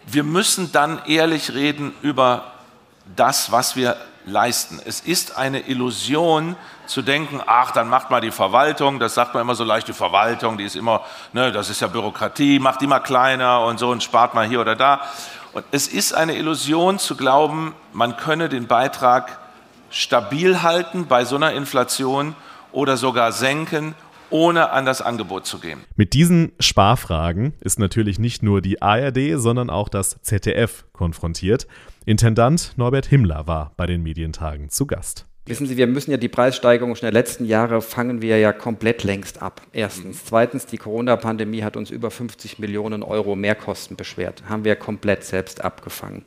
wir 0.06 0.22
müssen 0.22 0.70
dann 0.72 1.00
ehrlich 1.06 1.54
reden 1.54 1.92
über 2.02 2.52
das, 3.16 3.50
was 3.50 3.76
wir 3.76 3.96
leisten. 4.26 4.80
Es 4.84 5.00
ist 5.00 5.36
eine 5.36 5.60
Illusion 5.68 6.56
zu 6.86 7.02
denken, 7.02 7.40
ach, 7.46 7.72
dann 7.72 7.88
macht 7.88 8.10
mal 8.10 8.20
die 8.20 8.30
Verwaltung, 8.30 8.98
das 8.98 9.14
sagt 9.14 9.34
man 9.34 9.42
immer 9.42 9.54
so 9.54 9.64
leicht, 9.64 9.88
die 9.88 9.92
Verwaltung, 9.92 10.58
die 10.58 10.64
ist 10.64 10.76
immer, 10.76 11.02
ne, 11.32 11.52
das 11.52 11.70
ist 11.70 11.80
ja 11.80 11.88
Bürokratie, 11.88 12.58
macht 12.58 12.80
die 12.80 12.86
mal 12.86 13.00
kleiner 13.00 13.64
und 13.64 13.78
so 13.78 13.90
und 13.90 14.02
spart 14.02 14.34
mal 14.34 14.46
hier 14.46 14.60
oder 14.60 14.76
da. 14.76 15.02
Und 15.52 15.64
es 15.70 15.88
ist 15.88 16.14
eine 16.14 16.34
Illusion 16.36 16.98
zu 16.98 17.16
glauben, 17.16 17.74
man 17.92 18.16
könne 18.16 18.48
den 18.48 18.66
Beitrag 18.66 19.38
stabil 19.90 20.62
halten 20.62 21.06
bei 21.06 21.24
so 21.24 21.36
einer 21.36 21.52
Inflation 21.52 22.34
oder 22.72 22.96
sogar 22.96 23.32
senken 23.32 23.94
ohne 24.30 24.70
an 24.70 24.84
das 24.84 25.00
Angebot 25.00 25.46
zu 25.46 25.60
gehen. 25.60 25.84
Mit 25.94 26.12
diesen 26.12 26.50
Sparfragen 26.58 27.54
ist 27.60 27.78
natürlich 27.78 28.18
nicht 28.18 28.42
nur 28.42 28.60
die 28.60 28.82
ARD, 28.82 29.34
sondern 29.36 29.70
auch 29.70 29.88
das 29.88 30.20
ZDF 30.22 30.84
konfrontiert. 30.92 31.68
Intendant 32.06 32.74
Norbert 32.76 33.06
Himmler 33.06 33.46
war 33.46 33.72
bei 33.78 33.86
den 33.86 34.02
Medientagen 34.02 34.68
zu 34.68 34.86
Gast. 34.86 35.24
Wissen 35.46 35.66
Sie, 35.66 35.78
wir 35.78 35.86
müssen 35.86 36.10
ja 36.10 36.18
die 36.18 36.28
Preissteigerung 36.28 36.94
schon 36.96 37.06
der 37.06 37.12
letzten 37.12 37.46
Jahre 37.46 37.80
fangen 37.80 38.20
wir 38.20 38.38
ja 38.38 38.52
komplett 38.52 39.04
längst 39.04 39.40
ab. 39.40 39.62
Erstens. 39.72 40.22
Zweitens, 40.26 40.66
die 40.66 40.76
Corona-Pandemie 40.76 41.62
hat 41.62 41.78
uns 41.78 41.90
über 41.90 42.10
50 42.10 42.58
Millionen 42.58 43.02
Euro 43.02 43.36
Mehrkosten 43.36 43.96
beschwert. 43.96 44.42
Haben 44.46 44.64
wir 44.64 44.76
komplett 44.76 45.24
selbst 45.24 45.64
abgefangen 45.64 46.24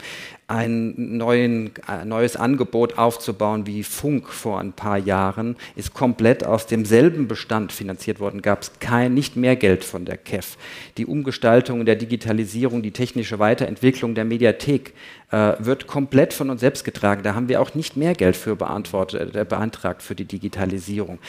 ein 0.47 1.17
neuen, 1.17 1.71
äh, 1.89 2.05
neues 2.05 2.37
Angebot 2.37 2.97
aufzubauen 2.97 3.67
wie 3.67 3.83
Funk 3.83 4.29
vor 4.29 4.59
ein 4.61 4.71
paar 4.71 4.97
Jahren, 4.97 5.57
ist 5.75 5.93
komplett 5.93 6.45
aus 6.45 6.67
demselben 6.67 7.27
Bestand 7.27 7.73
finanziert 7.73 8.21
worden, 8.21 8.41
gab 8.41 8.61
es 8.61 8.71
kein, 8.79 9.13
nicht 9.13 9.35
mehr 9.35 9.57
Geld 9.57 9.83
von 9.83 10.05
der 10.05 10.15
KEF. 10.15 10.57
Die 10.97 11.05
Umgestaltung 11.05 11.85
der 11.85 11.97
Digitalisierung, 11.97 12.81
die 12.81 12.91
technische 12.91 13.39
Weiterentwicklung 13.39 14.15
der 14.15 14.23
Mediathek 14.23 14.93
äh, 15.31 15.53
wird 15.59 15.87
komplett 15.87 16.33
von 16.33 16.49
uns 16.49 16.61
selbst 16.61 16.83
getragen. 16.83 17.23
Da 17.23 17.35
haben 17.35 17.49
wir 17.49 17.61
auch 17.61 17.73
nicht 17.75 17.97
mehr 17.97 18.15
Geld 18.15 18.35
für 18.35 18.51
äh, 18.51 19.45
beantragt 19.45 20.01
für 20.01 20.15
die 20.15 20.25
Digitalisierung. 20.25 21.19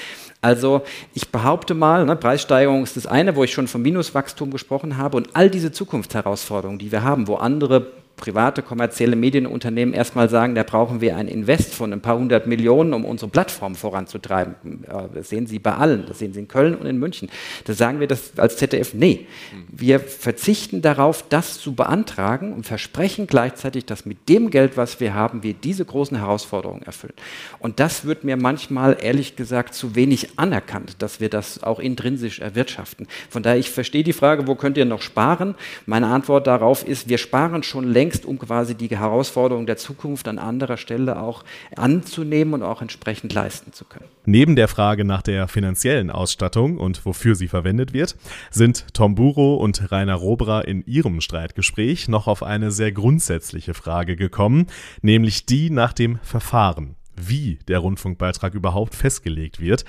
Also 0.41 0.83
ich 1.15 1.31
behaupte 1.31 1.75
mal, 1.75 2.05
ne, 2.05 2.15
Preissteigerung 2.15 2.85
ist 2.85 2.97
das 2.97 3.07
eine, 3.07 3.35
wo 3.35 3.45
ich 3.45 3.53
schon 3.53 3.69
vom 3.69 3.83
Minuswachstum 3.83 4.51
gesprochen 4.51 4.97
habe 4.97 5.17
und 5.17 5.31
all 5.35 5.51
diese 5.51 5.73
Zukunftsherausforderungen, 5.73 6.79
die 6.79 6.93
wir 6.93 7.03
haben, 7.03 7.27
wo 7.27 7.37
andere 7.37 7.89
private 8.19 8.63
kommerzielle 8.63 9.17
Medienunternehmen 9.17 9.95
erstmal 9.95 10.29
sagen, 10.29 10.55
da 10.55 10.63
brauchen 10.63 11.01
wir 11.01 11.17
ein 11.17 11.29
Invest 11.29 11.75
von 11.75 11.93
ein 11.93 12.03
paar 12.03 12.19
hundert 12.19 12.47
Millionen, 12.47 12.93
um 12.93 13.07
unsere 13.07 13.31
Plattform 13.31 13.75
voranzutreiben. 13.75 14.85
Das 15.15 15.31
sehen 15.31 15.47
Sie 15.47 15.59
bei 15.59 15.75
allen, 15.75 16.05
das 16.07 16.19
sehen 16.19 16.35
Sie 16.35 16.41
in 16.41 16.49
Köln 16.49 16.75
und 16.75 16.85
in 16.87 16.99
München. 16.99 17.31
Da 17.65 17.73
sagen 17.73 18.01
wir 18.01 18.07
das 18.07 18.33
als 18.37 18.57
ZDF, 18.57 18.93
nee, 18.93 19.27
wir 19.69 20.01
verzichten 20.01 20.83
darauf, 20.83 21.25
das 21.29 21.59
zu 21.59 21.75
beantragen 21.75 22.53
und 22.53 22.67
versprechen 22.67 23.27
gleichzeitig, 23.27 23.87
dass 23.87 24.05
mit 24.05 24.29
dem 24.29 24.51
Geld, 24.51 24.77
was 24.77 25.01
wir 25.01 25.15
haben, 25.15 25.43
wir 25.43 25.55
diese 25.55 25.85
großen 25.85 26.19
Herausforderungen 26.19 26.83
erfüllen. 26.83 27.15
Und 27.61 27.81
das 27.81 28.05
wird 28.05 28.25
mir 28.25 28.37
manchmal 28.37 28.99
ehrlich 29.01 29.37
gesagt 29.37 29.75
zu 29.75 29.95
wenig 29.95 30.39
anerkannt, 30.39 30.97
dass 30.99 31.21
wir 31.21 31.29
das 31.29 31.63
auch 31.63 31.79
intrinsisch 31.79 32.41
erwirtschaften. 32.41 33.07
Von 33.31 33.43
daher, 33.45 33.59
ich 33.59 33.71
verstehe 33.71 34.03
die 34.03 34.13
Frage, 34.13 34.47
wo 34.49 34.57
könnt 34.57 34.77
ihr 34.77 34.85
noch 34.85 35.03
sparen? 35.03 35.55
Meine 35.87 36.09
Antwort 36.09 36.49
darauf 36.49 36.87
ist, 36.87 37.09
wir 37.09 37.19
sparen 37.19 37.63
schon 37.63 37.87
längst 37.89 38.08
längst, 38.09 38.25
um 38.25 38.39
quasi 38.39 38.75
die 38.75 38.89
Herausforderungen 38.89 39.67
der 39.67 39.77
Zukunft 39.77 40.29
an 40.29 40.39
anderer 40.39 40.77
Stelle 40.77 41.21
auch 41.21 41.45
anzunehmen 41.77 42.55
und 42.55 42.63
auch 42.63 42.81
entsprechend 42.81 43.33
leisten 43.35 43.73
zu 43.73 43.85
können. 43.85 44.07
Neben 44.25 44.57
der 44.57 44.69
Frage 44.69 45.05
nach 45.05 45.23
der 45.23 45.47
finanziellen 45.49 46.11
Ausstattung 46.11 46.79
und 46.79 47.05
wofür 47.05 47.35
sie 47.35 47.49
verwendet 47.49 47.93
wird, 47.93 48.17
sind 48.51 48.87
Tom 48.95 49.15
Buro 49.15 49.57
und 49.57 49.93
Rainer 49.93 50.15
Robra 50.15 50.63
in 50.63 50.85
ihrem 50.87 51.21
Streitgespräch 51.21 52.09
noch 52.09 52.27
auf 52.27 52.43
eine 52.43 52.71
sehr 52.71 52.93
grundsätzliche 52.93 53.75
Frage 53.75 54.17
gekommen, 54.17 54.67
nämlich 55.03 55.45
die 55.45 55.71
nach 55.71 55.93
dem 55.93 56.19
Verfahren, 56.23 56.97
wie 57.15 57.59
der 57.69 57.81
Rundfunkbeitrag 57.81 58.55
überhaupt 58.55 58.95
festgelegt 58.95 59.61
wird. 59.61 59.85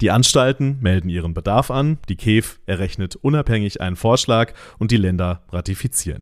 Die 0.00 0.10
Anstalten 0.12 0.78
melden 0.80 1.08
ihren 1.08 1.34
Bedarf 1.34 1.70
an, 1.70 1.98
die 2.08 2.16
KEF 2.16 2.60
errechnet 2.66 3.16
unabhängig 3.16 3.80
einen 3.80 3.96
Vorschlag 3.96 4.52
und 4.78 4.92
die 4.92 4.96
Länder 4.96 5.42
ratifizieren. 5.50 6.20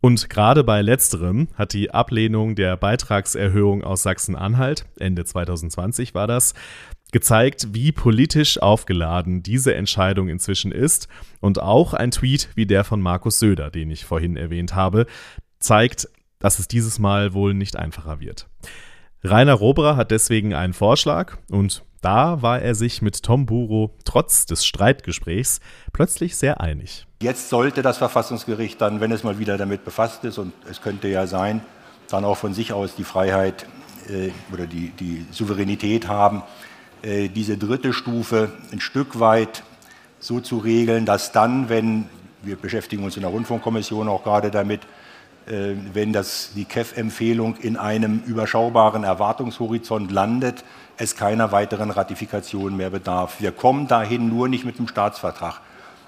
Und 0.00 0.30
gerade 0.30 0.64
bei 0.64 0.82
letzterem 0.82 1.48
hat 1.54 1.72
die 1.72 1.90
Ablehnung 1.90 2.54
der 2.54 2.76
Beitragserhöhung 2.76 3.82
aus 3.82 4.02
Sachsen-Anhalt, 4.02 4.86
Ende 4.98 5.24
2020 5.24 6.14
war 6.14 6.26
das, 6.26 6.54
gezeigt, 7.12 7.68
wie 7.72 7.92
politisch 7.92 8.60
aufgeladen 8.60 9.42
diese 9.42 9.74
Entscheidung 9.74 10.28
inzwischen 10.28 10.72
ist. 10.72 11.08
Und 11.40 11.60
auch 11.60 11.94
ein 11.94 12.10
Tweet 12.10 12.50
wie 12.54 12.66
der 12.66 12.84
von 12.84 13.00
Markus 13.00 13.38
Söder, 13.38 13.70
den 13.70 13.90
ich 13.90 14.04
vorhin 14.04 14.36
erwähnt 14.36 14.74
habe, 14.74 15.06
zeigt, 15.58 16.08
dass 16.38 16.58
es 16.58 16.68
dieses 16.68 16.98
Mal 16.98 17.34
wohl 17.34 17.54
nicht 17.54 17.76
einfacher 17.76 18.20
wird. 18.20 18.48
Rainer 19.24 19.54
Roberer 19.54 19.96
hat 19.96 20.10
deswegen 20.10 20.54
einen 20.54 20.74
Vorschlag 20.74 21.38
und 21.50 21.84
da 22.00 22.42
war 22.42 22.60
er 22.60 22.74
sich 22.74 23.02
mit 23.02 23.22
Tom 23.22 23.46
Buro 23.46 23.94
trotz 24.04 24.46
des 24.46 24.64
Streitgesprächs 24.64 25.60
plötzlich 25.92 26.36
sehr 26.36 26.60
einig. 26.60 27.06
Jetzt 27.22 27.48
sollte 27.48 27.82
das 27.82 27.98
Verfassungsgericht 27.98 28.80
dann, 28.80 29.00
wenn 29.00 29.12
es 29.12 29.24
mal 29.24 29.38
wieder 29.38 29.58
damit 29.58 29.84
befasst 29.84 30.24
ist, 30.24 30.38
und 30.38 30.52
es 30.70 30.80
könnte 30.80 31.08
ja 31.08 31.26
sein, 31.26 31.60
dann 32.08 32.24
auch 32.24 32.36
von 32.36 32.54
sich 32.54 32.72
aus 32.72 32.94
die 32.94 33.04
Freiheit 33.04 33.66
äh, 34.08 34.30
oder 34.52 34.66
die, 34.66 34.90
die 34.90 35.26
Souveränität 35.30 36.08
haben, 36.08 36.42
äh, 37.02 37.28
diese 37.28 37.58
dritte 37.58 37.92
Stufe 37.92 38.52
ein 38.72 38.80
Stück 38.80 39.20
weit 39.20 39.62
so 40.20 40.40
zu 40.40 40.58
regeln, 40.58 41.06
dass 41.06 41.32
dann, 41.32 41.68
wenn 41.68 42.06
wir 42.42 42.56
beschäftigen 42.56 43.04
uns 43.04 43.16
in 43.16 43.22
der 43.22 43.30
Rundfunkkommission 43.30 44.08
auch 44.08 44.24
gerade 44.24 44.50
damit, 44.50 44.82
äh, 45.46 45.74
wenn 45.92 46.12
das, 46.12 46.52
die 46.54 46.64
KEF-Empfehlung 46.64 47.56
in 47.56 47.76
einem 47.76 48.22
überschaubaren 48.26 49.04
Erwartungshorizont 49.04 50.10
landet, 50.10 50.64
es 50.98 51.16
keiner 51.16 51.52
weiteren 51.52 51.90
Ratifikation 51.90 52.76
mehr 52.76 52.90
bedarf. 52.90 53.36
Wir 53.38 53.52
kommen 53.52 53.86
dahin 53.86 54.28
nur 54.28 54.48
nicht 54.48 54.64
mit 54.64 54.78
dem 54.78 54.88
Staatsvertrag. 54.88 55.60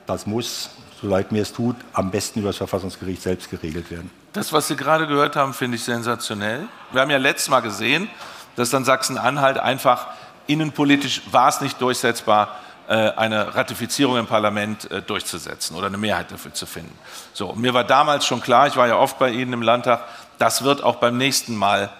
Das 0.07 0.26
muss, 0.26 0.70
so 1.00 1.09
leid 1.09 1.33
mir 1.33 1.42
es 1.42 1.53
tut, 1.53 1.76
am 1.92 2.11
besten 2.11 2.40
über 2.40 2.48
das 2.48 2.57
Verfassungsgericht 2.57 3.22
selbst 3.22 3.50
geregelt 3.50 3.90
werden. 3.90 4.11
Das, 4.33 4.53
was 4.53 4.68
Sie 4.68 4.76
gerade 4.76 5.07
gehört 5.07 5.37
haben, 5.37 5.55
finde 5.55 5.76
ich 5.76 5.85
sensationell. 5.85 6.66
Wir 6.92 7.00
haben 7.00 7.11
ja 7.11 7.18
letztes 7.18 7.48
Mal 7.48 7.61
gesehen, 7.61 8.09
dass 8.57 8.70
dann 8.70 8.85
Sachsen-Anhalt 8.85 9.59
einfach 9.59 10.09
innenpolitisch 10.46 11.22
war 11.31 11.48
es 11.48 11.61
nicht 11.61 11.81
durchsetzbar, 11.81 12.57
äh, 12.88 12.94
eine 12.94 13.55
Ratifizierung 13.55 14.18
im 14.18 14.26
Parlament 14.26 14.90
äh, 14.90 15.00
durchzusetzen 15.00 15.76
oder 15.76 15.87
eine 15.87 15.98
Mehrheit 15.98 16.33
dafür 16.33 16.53
zu 16.53 16.66
finden. 16.66 16.96
So, 17.33 17.53
mir 17.55 17.72
war 17.72 17.85
damals 17.85 18.26
schon 18.26 18.40
klar, 18.40 18.66
ich 18.66 18.76
war 18.76 18.88
ja 18.88 18.96
oft 18.96 19.18
bei 19.20 19.31
Ihnen 19.31 19.53
im 19.53 19.62
Landtag, 19.62 20.03
das 20.38 20.64
wird 20.64 20.83
auch 20.83 20.96
beim 20.96 21.16
nächsten 21.16 21.55
Mal 21.55 21.90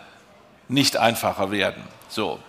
nicht 0.66 0.96
einfacher 0.96 1.53
werden. 1.53 1.83
So, 2.09 2.40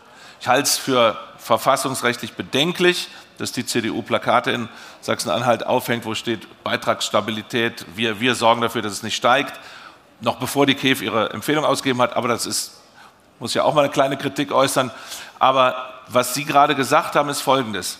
ich 0.41 0.47
halte 0.47 0.63
es 0.63 0.77
für 0.77 1.15
verfassungsrechtlich 1.37 2.33
bedenklich, 2.33 3.09
dass 3.37 3.51
die 3.51 3.63
CDU 3.63 4.01
Plakate 4.01 4.49
in 4.49 4.69
Sachsen-Anhalt 5.01 5.67
aufhängt, 5.67 6.03
wo 6.03 6.15
steht 6.15 6.63
Beitragsstabilität, 6.63 7.85
wir, 7.95 8.19
wir 8.19 8.33
sorgen 8.33 8.61
dafür, 8.61 8.81
dass 8.81 8.91
es 8.91 9.03
nicht 9.03 9.15
steigt, 9.15 9.59
noch 10.19 10.37
bevor 10.37 10.65
die 10.65 10.73
KEF 10.73 11.03
ihre 11.03 11.29
Empfehlung 11.29 11.63
ausgegeben 11.63 12.01
hat. 12.01 12.15
Aber 12.15 12.27
das 12.27 12.47
ist, 12.47 12.81
muss 13.39 13.53
ja 13.53 13.63
auch 13.63 13.75
mal 13.75 13.83
eine 13.83 13.91
kleine 13.91 14.17
Kritik 14.17 14.51
äußern. 14.51 14.89
Aber 15.37 15.93
was 16.07 16.33
Sie 16.33 16.43
gerade 16.43 16.73
gesagt 16.73 17.15
haben, 17.15 17.29
ist 17.29 17.41
Folgendes. 17.41 17.99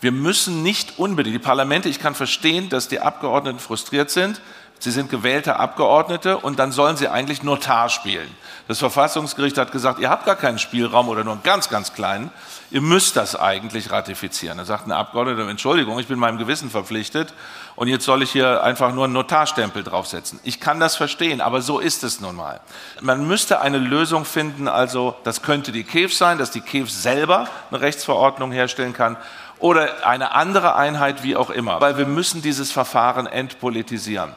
Wir 0.00 0.12
müssen 0.12 0.62
nicht 0.62 1.00
unbedingt, 1.00 1.34
die 1.34 1.40
Parlamente, 1.40 1.88
ich 1.88 1.98
kann 1.98 2.14
verstehen, 2.14 2.68
dass 2.68 2.86
die 2.86 3.00
Abgeordneten 3.00 3.58
frustriert 3.58 4.10
sind. 4.10 4.40
Sie 4.80 4.92
sind 4.92 5.10
gewählte 5.10 5.56
Abgeordnete 5.56 6.38
und 6.38 6.58
dann 6.58 6.70
sollen 6.70 6.96
sie 6.96 7.08
eigentlich 7.08 7.42
Notar 7.42 7.88
spielen. 7.88 8.28
Das 8.68 8.78
Verfassungsgericht 8.78 9.58
hat 9.58 9.72
gesagt, 9.72 9.98
ihr 9.98 10.08
habt 10.08 10.24
gar 10.24 10.36
keinen 10.36 10.58
Spielraum 10.58 11.08
oder 11.08 11.24
nur 11.24 11.32
einen 11.32 11.42
ganz, 11.42 11.68
ganz 11.68 11.94
kleinen. 11.94 12.30
Ihr 12.70 12.80
müsst 12.80 13.16
das 13.16 13.34
eigentlich 13.34 13.90
ratifizieren. 13.90 14.58
Da 14.58 14.64
sagt 14.64 14.86
ein 14.86 14.92
Abgeordneter, 14.92 15.48
Entschuldigung, 15.48 15.98
ich 15.98 16.06
bin 16.06 16.18
meinem 16.18 16.38
Gewissen 16.38 16.70
verpflichtet 16.70 17.34
und 17.74 17.88
jetzt 17.88 18.04
soll 18.04 18.22
ich 18.22 18.30
hier 18.30 18.62
einfach 18.62 18.92
nur 18.92 19.04
einen 19.04 19.14
Notarstempel 19.14 19.82
draufsetzen. 19.82 20.38
Ich 20.44 20.60
kann 20.60 20.78
das 20.78 20.94
verstehen, 20.94 21.40
aber 21.40 21.60
so 21.60 21.80
ist 21.80 22.04
es 22.04 22.20
nun 22.20 22.36
mal. 22.36 22.60
Man 23.00 23.26
müsste 23.26 23.60
eine 23.60 23.78
Lösung 23.78 24.24
finden, 24.24 24.68
also 24.68 25.16
das 25.24 25.42
könnte 25.42 25.72
die 25.72 25.82
KEF 25.82 26.14
sein, 26.14 26.38
dass 26.38 26.50
die 26.50 26.60
KEF 26.60 26.90
selber 26.90 27.48
eine 27.70 27.80
Rechtsverordnung 27.80 28.52
herstellen 28.52 28.92
kann 28.92 29.16
oder 29.58 30.06
eine 30.06 30.34
andere 30.34 30.76
Einheit, 30.76 31.22
wie 31.24 31.36
auch 31.36 31.50
immer. 31.50 31.80
Weil 31.80 31.98
wir 31.98 32.06
müssen 32.06 32.42
dieses 32.42 32.70
Verfahren 32.70 33.26
entpolitisieren. 33.26 34.34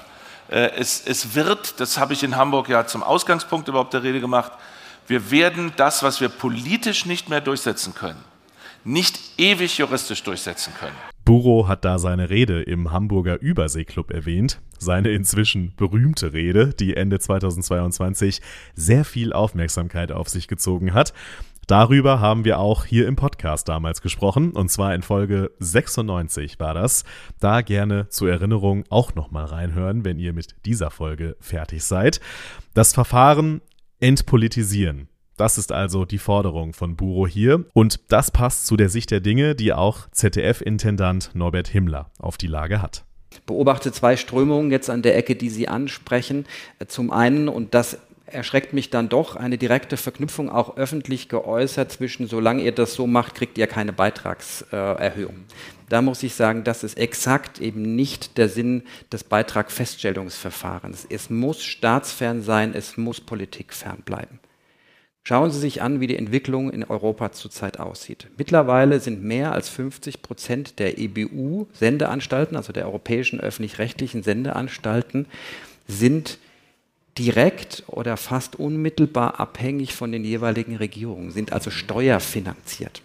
Äh, 0.51 0.71
es, 0.77 1.01
es 1.05 1.33
wird, 1.33 1.79
das 1.79 1.97
habe 1.97 2.13
ich 2.13 2.23
in 2.23 2.35
Hamburg 2.35 2.69
ja 2.69 2.85
zum 2.85 3.03
Ausgangspunkt 3.03 3.67
überhaupt 3.67 3.93
der 3.93 4.03
Rede 4.03 4.19
gemacht, 4.19 4.51
wir 5.07 5.31
werden 5.31 5.73
das, 5.77 6.03
was 6.03 6.21
wir 6.21 6.29
politisch 6.29 7.05
nicht 7.05 7.29
mehr 7.29 7.41
durchsetzen 7.41 7.95
können, 7.95 8.23
nicht 8.83 9.19
ewig 9.37 9.77
juristisch 9.77 10.23
durchsetzen 10.23 10.73
können. 10.79 10.95
Buro 11.23 11.67
hat 11.67 11.85
da 11.85 11.99
seine 11.99 12.29
Rede 12.29 12.61
im 12.63 12.91
Hamburger 12.91 13.39
Überseeklub 13.39 14.11
erwähnt. 14.11 14.59
Seine 14.79 15.11
inzwischen 15.11 15.73
berühmte 15.75 16.33
Rede, 16.33 16.73
die 16.73 16.95
Ende 16.95 17.19
2022 17.19 18.41
sehr 18.73 19.05
viel 19.05 19.31
Aufmerksamkeit 19.31 20.11
auf 20.11 20.29
sich 20.29 20.47
gezogen 20.47 20.93
hat. 20.93 21.13
Darüber 21.67 22.19
haben 22.19 22.43
wir 22.43 22.59
auch 22.59 22.85
hier 22.85 23.07
im 23.07 23.15
Podcast 23.15 23.69
damals 23.69 24.01
gesprochen, 24.01 24.51
und 24.51 24.69
zwar 24.69 24.93
in 24.93 25.01
Folge 25.01 25.51
96 25.59 26.59
war 26.59 26.73
das. 26.73 27.03
Da 27.39 27.61
gerne 27.61 28.09
zur 28.09 28.29
Erinnerung 28.29 28.83
auch 28.89 29.15
nochmal 29.15 29.45
reinhören, 29.45 30.03
wenn 30.03 30.19
ihr 30.19 30.33
mit 30.33 30.55
dieser 30.65 30.91
Folge 30.91 31.37
fertig 31.39 31.83
seid. 31.83 32.19
Das 32.73 32.93
Verfahren 32.93 33.61
entpolitisieren. 33.99 35.07
Das 35.37 35.57
ist 35.57 35.71
also 35.71 36.05
die 36.05 36.17
Forderung 36.17 36.73
von 36.73 36.95
Buro 36.95 37.25
hier 37.25 37.65
und 37.73 38.11
das 38.11 38.31
passt 38.31 38.67
zu 38.67 38.75
der 38.75 38.89
Sicht 38.89 39.09
der 39.09 39.21
Dinge, 39.21 39.55
die 39.55 39.73
auch 39.73 40.09
ZDF-Intendant 40.11 41.31
Norbert 41.33 41.67
Himmler 41.67 42.11
auf 42.19 42.37
die 42.37 42.47
Lage 42.47 42.81
hat 42.81 43.05
beobachte 43.45 43.91
zwei 43.91 44.17
Strömungen 44.17 44.71
jetzt 44.71 44.89
an 44.89 45.01
der 45.01 45.15
Ecke, 45.17 45.35
die 45.35 45.49
Sie 45.49 45.67
ansprechen. 45.67 46.45
Zum 46.87 47.11
einen, 47.11 47.47
und 47.47 47.73
das 47.73 47.97
erschreckt 48.33 48.73
mich 48.73 48.89
dann 48.89 49.09
doch 49.09 49.35
eine 49.35 49.57
direkte 49.57 49.97
Verknüpfung 49.97 50.49
auch 50.49 50.77
öffentlich 50.77 51.29
geäußert 51.29 51.91
zwischen, 51.91 52.27
solange 52.27 52.63
ihr 52.63 52.71
das 52.71 52.93
so 52.93 53.07
macht, 53.07 53.35
kriegt 53.35 53.57
ihr 53.57 53.67
keine 53.67 53.93
Beitragserhöhung. 53.93 55.45
Da 55.89 56.01
muss 56.01 56.23
ich 56.23 56.35
sagen, 56.35 56.63
das 56.63 56.83
ist 56.83 56.97
exakt 56.97 57.59
eben 57.59 57.95
nicht 57.95 58.37
der 58.37 58.47
Sinn 58.47 58.83
des 59.11 59.23
Beitragfeststellungsverfahrens. 59.25 61.05
Es 61.09 61.29
muss 61.29 61.63
staatsfern 61.63 62.41
sein, 62.41 62.73
es 62.73 62.97
muss 62.97 63.19
politikfern 63.19 63.97
bleiben. 64.05 64.39
Schauen 65.23 65.51
Sie 65.51 65.59
sich 65.59 65.83
an, 65.83 65.99
wie 65.99 66.07
die 66.07 66.17
Entwicklung 66.17 66.71
in 66.71 66.83
Europa 66.83 67.31
zurzeit 67.31 67.79
aussieht. 67.79 68.27
Mittlerweile 68.37 68.99
sind 68.99 69.23
mehr 69.23 69.51
als 69.51 69.69
50 69.69 70.23
Prozent 70.23 70.79
der 70.79 70.97
EBU-Sendeanstalten, 70.97 72.57
also 72.57 72.73
der 72.73 72.85
europäischen 72.85 73.39
öffentlich-rechtlichen 73.39 74.23
Sendeanstalten, 74.23 75.27
sind 75.87 76.39
direkt 77.17 77.83
oder 77.87 78.17
fast 78.17 78.55
unmittelbar 78.55 79.39
abhängig 79.39 79.93
von 79.93 80.11
den 80.11 80.23
jeweiligen 80.23 80.75
Regierungen, 80.75 81.31
sind 81.31 81.53
also 81.53 81.69
steuerfinanziert. 81.69 83.01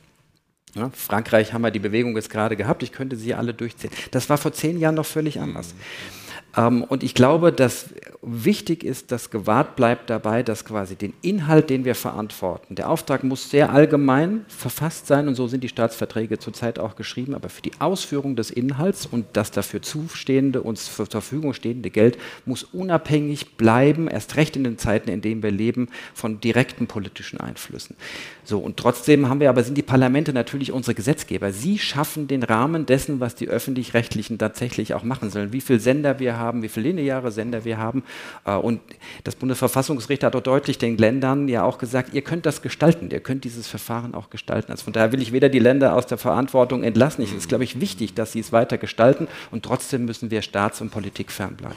Ja, 0.75 0.91
Frankreich 0.91 1.53
haben 1.53 1.63
wir 1.63 1.71
die 1.71 1.79
Bewegung 1.79 2.15
jetzt 2.17 2.31
gerade 2.31 2.57
gehabt, 2.57 2.83
ich 2.83 2.93
könnte 2.93 3.17
sie 3.17 3.35
alle 3.35 3.55
durchzählen. 3.55 3.95
Das 4.11 4.29
war 4.29 4.37
vor 4.37 4.53
zehn 4.53 4.79
Jahren 4.79 4.95
noch 4.95 5.07
völlig 5.07 5.41
anders. 5.41 5.75
Mhm. 5.75 6.26
Ähm, 6.57 6.83
und 6.83 7.03
ich 7.03 7.15
glaube, 7.15 7.53
dass 7.53 7.91
wichtig 8.23 8.83
ist, 8.83 9.13
dass 9.13 9.31
gewahrt 9.31 9.77
bleibt 9.77 10.11
dabei, 10.11 10.43
dass 10.43 10.65
quasi 10.65 10.97
den 10.97 11.13
Inhalt, 11.23 11.71
den 11.71 11.85
wir 11.85 11.95
verantworten, 11.95 12.75
der 12.75 12.91
Auftrag 12.91 13.23
muss 13.23 13.51
sehr 13.51 13.71
allgemein 13.71 14.45
verfasst 14.49 15.07
sein 15.07 15.29
und 15.29 15.37
so 15.37 15.47
sind 15.47 15.63
die 15.63 15.69
Staatsverträge 15.69 16.39
zurzeit 16.39 16.79
auch 16.81 16.97
geschrieben, 16.97 17.35
aber 17.35 17.49
für 17.49 17.63
die 17.63 17.73
Ausführung 17.79 18.35
des 18.35 18.51
Inhalts 18.51 19.07
und 19.07 19.27
das 19.35 19.53
dafür 19.53 19.81
zustehende, 19.83 20.63
uns 20.63 20.93
zur 20.97 21.07
Verfügung 21.07 21.55
stehende 21.55 21.91
Geld 21.91 22.19
muss 22.47 22.65
unabhängig 22.65 23.57
bleiben, 23.57 24.09
erst 24.09 24.37
recht 24.37 24.57
in 24.57 24.65
den 24.65 24.79
Zeiten, 24.79 25.09
in 25.09 25.21
denen 25.21 25.43
wir 25.43 25.53
leben, 25.53 25.89
von 26.15 26.41
direkten 26.41 26.89
politischen 26.89 27.39
Einflüssen. 27.39 27.97
So, 28.43 28.59
und 28.59 28.77
trotzdem 28.77 29.29
haben 29.29 29.41
wir 29.41 29.51
aber, 29.51 29.63
sind 29.63 29.77
die 29.77 29.83
Parlamente 29.83 30.33
natürlich 30.33 30.73
unsere 30.73 30.95
Gesetzgeber. 30.95 31.53
Sie 31.53 31.79
schaffen 31.79 32.29
den 32.29 32.43
Rahmen 32.43 32.87
dessen, 32.87 33.21
was 33.21 33.35
die 33.35 33.49
Öffentlich-Rechtlichen 33.49 34.39
tatsächlich 34.39 34.95
auch 34.95 35.03
machen 35.03 35.31
sollen. 35.31 35.53
Wie 35.53 35.61
viele 35.61 35.81
Sender 35.81 36.19
wir 36.19 36.39
haben, 36.39 36.46
wie 36.55 36.69
viele 36.69 36.89
lineare 36.89 37.31
Sender 37.31 37.65
wir 37.65 37.79
haben. 37.79 38.03
Äh, 38.45 38.55
und 38.55 38.81
das 39.25 39.37
Bundesverfassungsgericht 39.37 40.25
hat 40.25 40.37
auch 40.37 40.41
deutlich 40.41 40.79
den 40.79 40.97
Ländern 40.97 41.49
ja 41.49 41.65
auch 41.65 41.79
gesagt, 41.79 42.15
ihr 42.15 42.23
könnt 42.23 42.47
das 42.47 42.63
gestalten, 42.63 43.11
ihr 43.11 43.21
könnt 43.21 43.45
dieses 43.45 43.67
Verfahren 43.67 44.15
auch 44.15 44.31
gestalten. 44.31 44.73
Also 44.73 44.85
von 44.85 44.93
daher 44.93 45.13
will 45.13 45.23
ich 45.23 45.33
weder 45.33 45.49
die 45.49 45.59
Länder 45.59 45.95
aus 45.95 46.07
der 46.07 46.19
Verantwortung 46.19 46.83
entlassen. 46.83 47.23
Es 47.23 47.33
ist, 47.33 47.49
glaube 47.49 47.65
ich, 47.65 47.81
wichtig, 47.81 48.15
dass 48.15 48.33
sie 48.33 48.41
es 48.41 48.53
weiter 48.53 48.79
gestalten 48.79 49.29
und 49.51 49.65
trotzdem 49.65 50.05
müssen 50.05 50.31
wir 50.31 50.43
staats- 50.43 50.81
und 50.81 50.91
Politik 50.91 51.31
fernbleiben. 51.31 51.77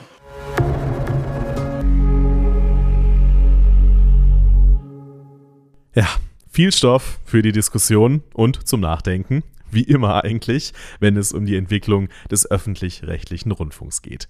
Ja, 5.96 6.08
viel 6.50 6.72
Stoff 6.72 7.20
für 7.26 7.42
die 7.42 7.52
Diskussion 7.52 8.24
und 8.34 8.68
zum 8.68 8.80
Nachdenken, 8.80 9.44
wie 9.72 9.84
immer 9.84 10.24
eigentlich, 10.24 10.74
wenn 11.00 11.18
es 11.18 11.32
um 11.32 11.46
die 11.46 11.56
Entwicklung 11.56 12.10
des 12.30 12.50
öffentlich-rechtlichen 12.50 13.52
Rundfunks 13.52 14.02
geht. 14.02 14.28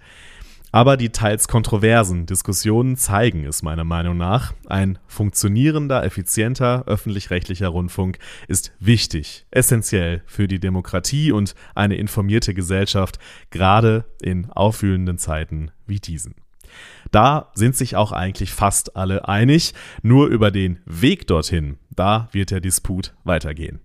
Aber 0.71 0.97
die 0.97 1.10
teils 1.10 1.47
kontroversen 1.47 2.28
Diskussionen 2.28 2.95
zeigen 2.95 3.45
es 3.45 3.63
meiner 3.63 3.84
Meinung 3.84 4.17
nach. 4.17 4.54
Ein 4.67 4.99
funktionierender, 5.08 6.04
effizienter 6.04 6.84
öffentlich-rechtlicher 6.86 7.69
Rundfunk 7.69 8.19
ist 8.47 8.71
wichtig, 8.80 9.47
essentiell 9.49 10.21
für 10.28 10.47
die 10.47 10.60
Demokratie 10.60 11.32
und 11.32 11.56
eine 11.73 11.95
informierte 11.95 12.54
Gesellschaft, 12.54 13.17
gerade 13.49 14.06
in 14.21 14.49
aufwühlenden 14.52 15.17
Zeiten 15.17 15.71
wie 15.88 15.99
diesen. 15.99 16.36
Da 17.12 17.52
sind 17.56 17.75
sich 17.75 17.95
auch 17.95 18.12
eigentlich 18.12 18.54
fast 18.54 18.95
alle 18.95 19.28
einig, 19.28 19.73
nur 20.04 20.28
über 20.28 20.52
den 20.52 20.80
Weg 20.86 21.25
dorthin, 21.25 21.80
da 21.89 22.30
wird 22.32 22.52
der 22.52 22.60
Disput 22.60 23.15
weitergehen. 23.23 23.80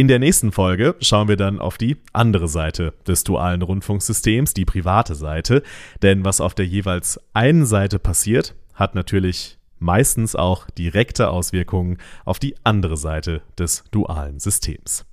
In 0.00 0.06
der 0.06 0.20
nächsten 0.20 0.52
Folge 0.52 0.94
schauen 1.00 1.26
wir 1.26 1.34
dann 1.34 1.58
auf 1.58 1.76
die 1.76 1.96
andere 2.12 2.46
Seite 2.46 2.94
des 3.08 3.24
dualen 3.24 3.62
Rundfunksystems, 3.62 4.54
die 4.54 4.64
private 4.64 5.16
Seite, 5.16 5.64
denn 6.02 6.24
was 6.24 6.40
auf 6.40 6.54
der 6.54 6.66
jeweils 6.66 7.18
einen 7.34 7.66
Seite 7.66 7.98
passiert, 7.98 8.54
hat 8.74 8.94
natürlich 8.94 9.58
meistens 9.80 10.36
auch 10.36 10.70
direkte 10.70 11.30
Auswirkungen 11.30 11.98
auf 12.24 12.38
die 12.38 12.54
andere 12.62 12.96
Seite 12.96 13.42
des 13.58 13.82
dualen 13.90 14.38
Systems. 14.38 15.04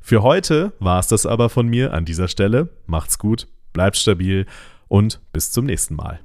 Für 0.00 0.22
heute 0.22 0.74
war 0.78 1.00
es 1.00 1.08
das 1.08 1.26
aber 1.26 1.48
von 1.48 1.66
mir 1.66 1.92
an 1.92 2.04
dieser 2.04 2.28
Stelle. 2.28 2.68
Macht's 2.86 3.18
gut, 3.18 3.48
bleibt 3.72 3.96
stabil 3.96 4.46
und 4.86 5.20
bis 5.32 5.50
zum 5.50 5.64
nächsten 5.64 5.96
Mal. 5.96 6.20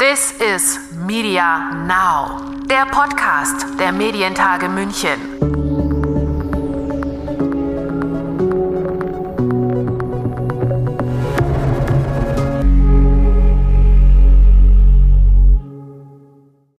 This 0.00 0.34
is 0.40 0.80
Media 1.06 1.72
Now, 1.86 2.52
der 2.68 2.86
Podcast 2.86 3.64
der 3.78 3.92
Medientage 3.92 4.68
München. 4.68 5.63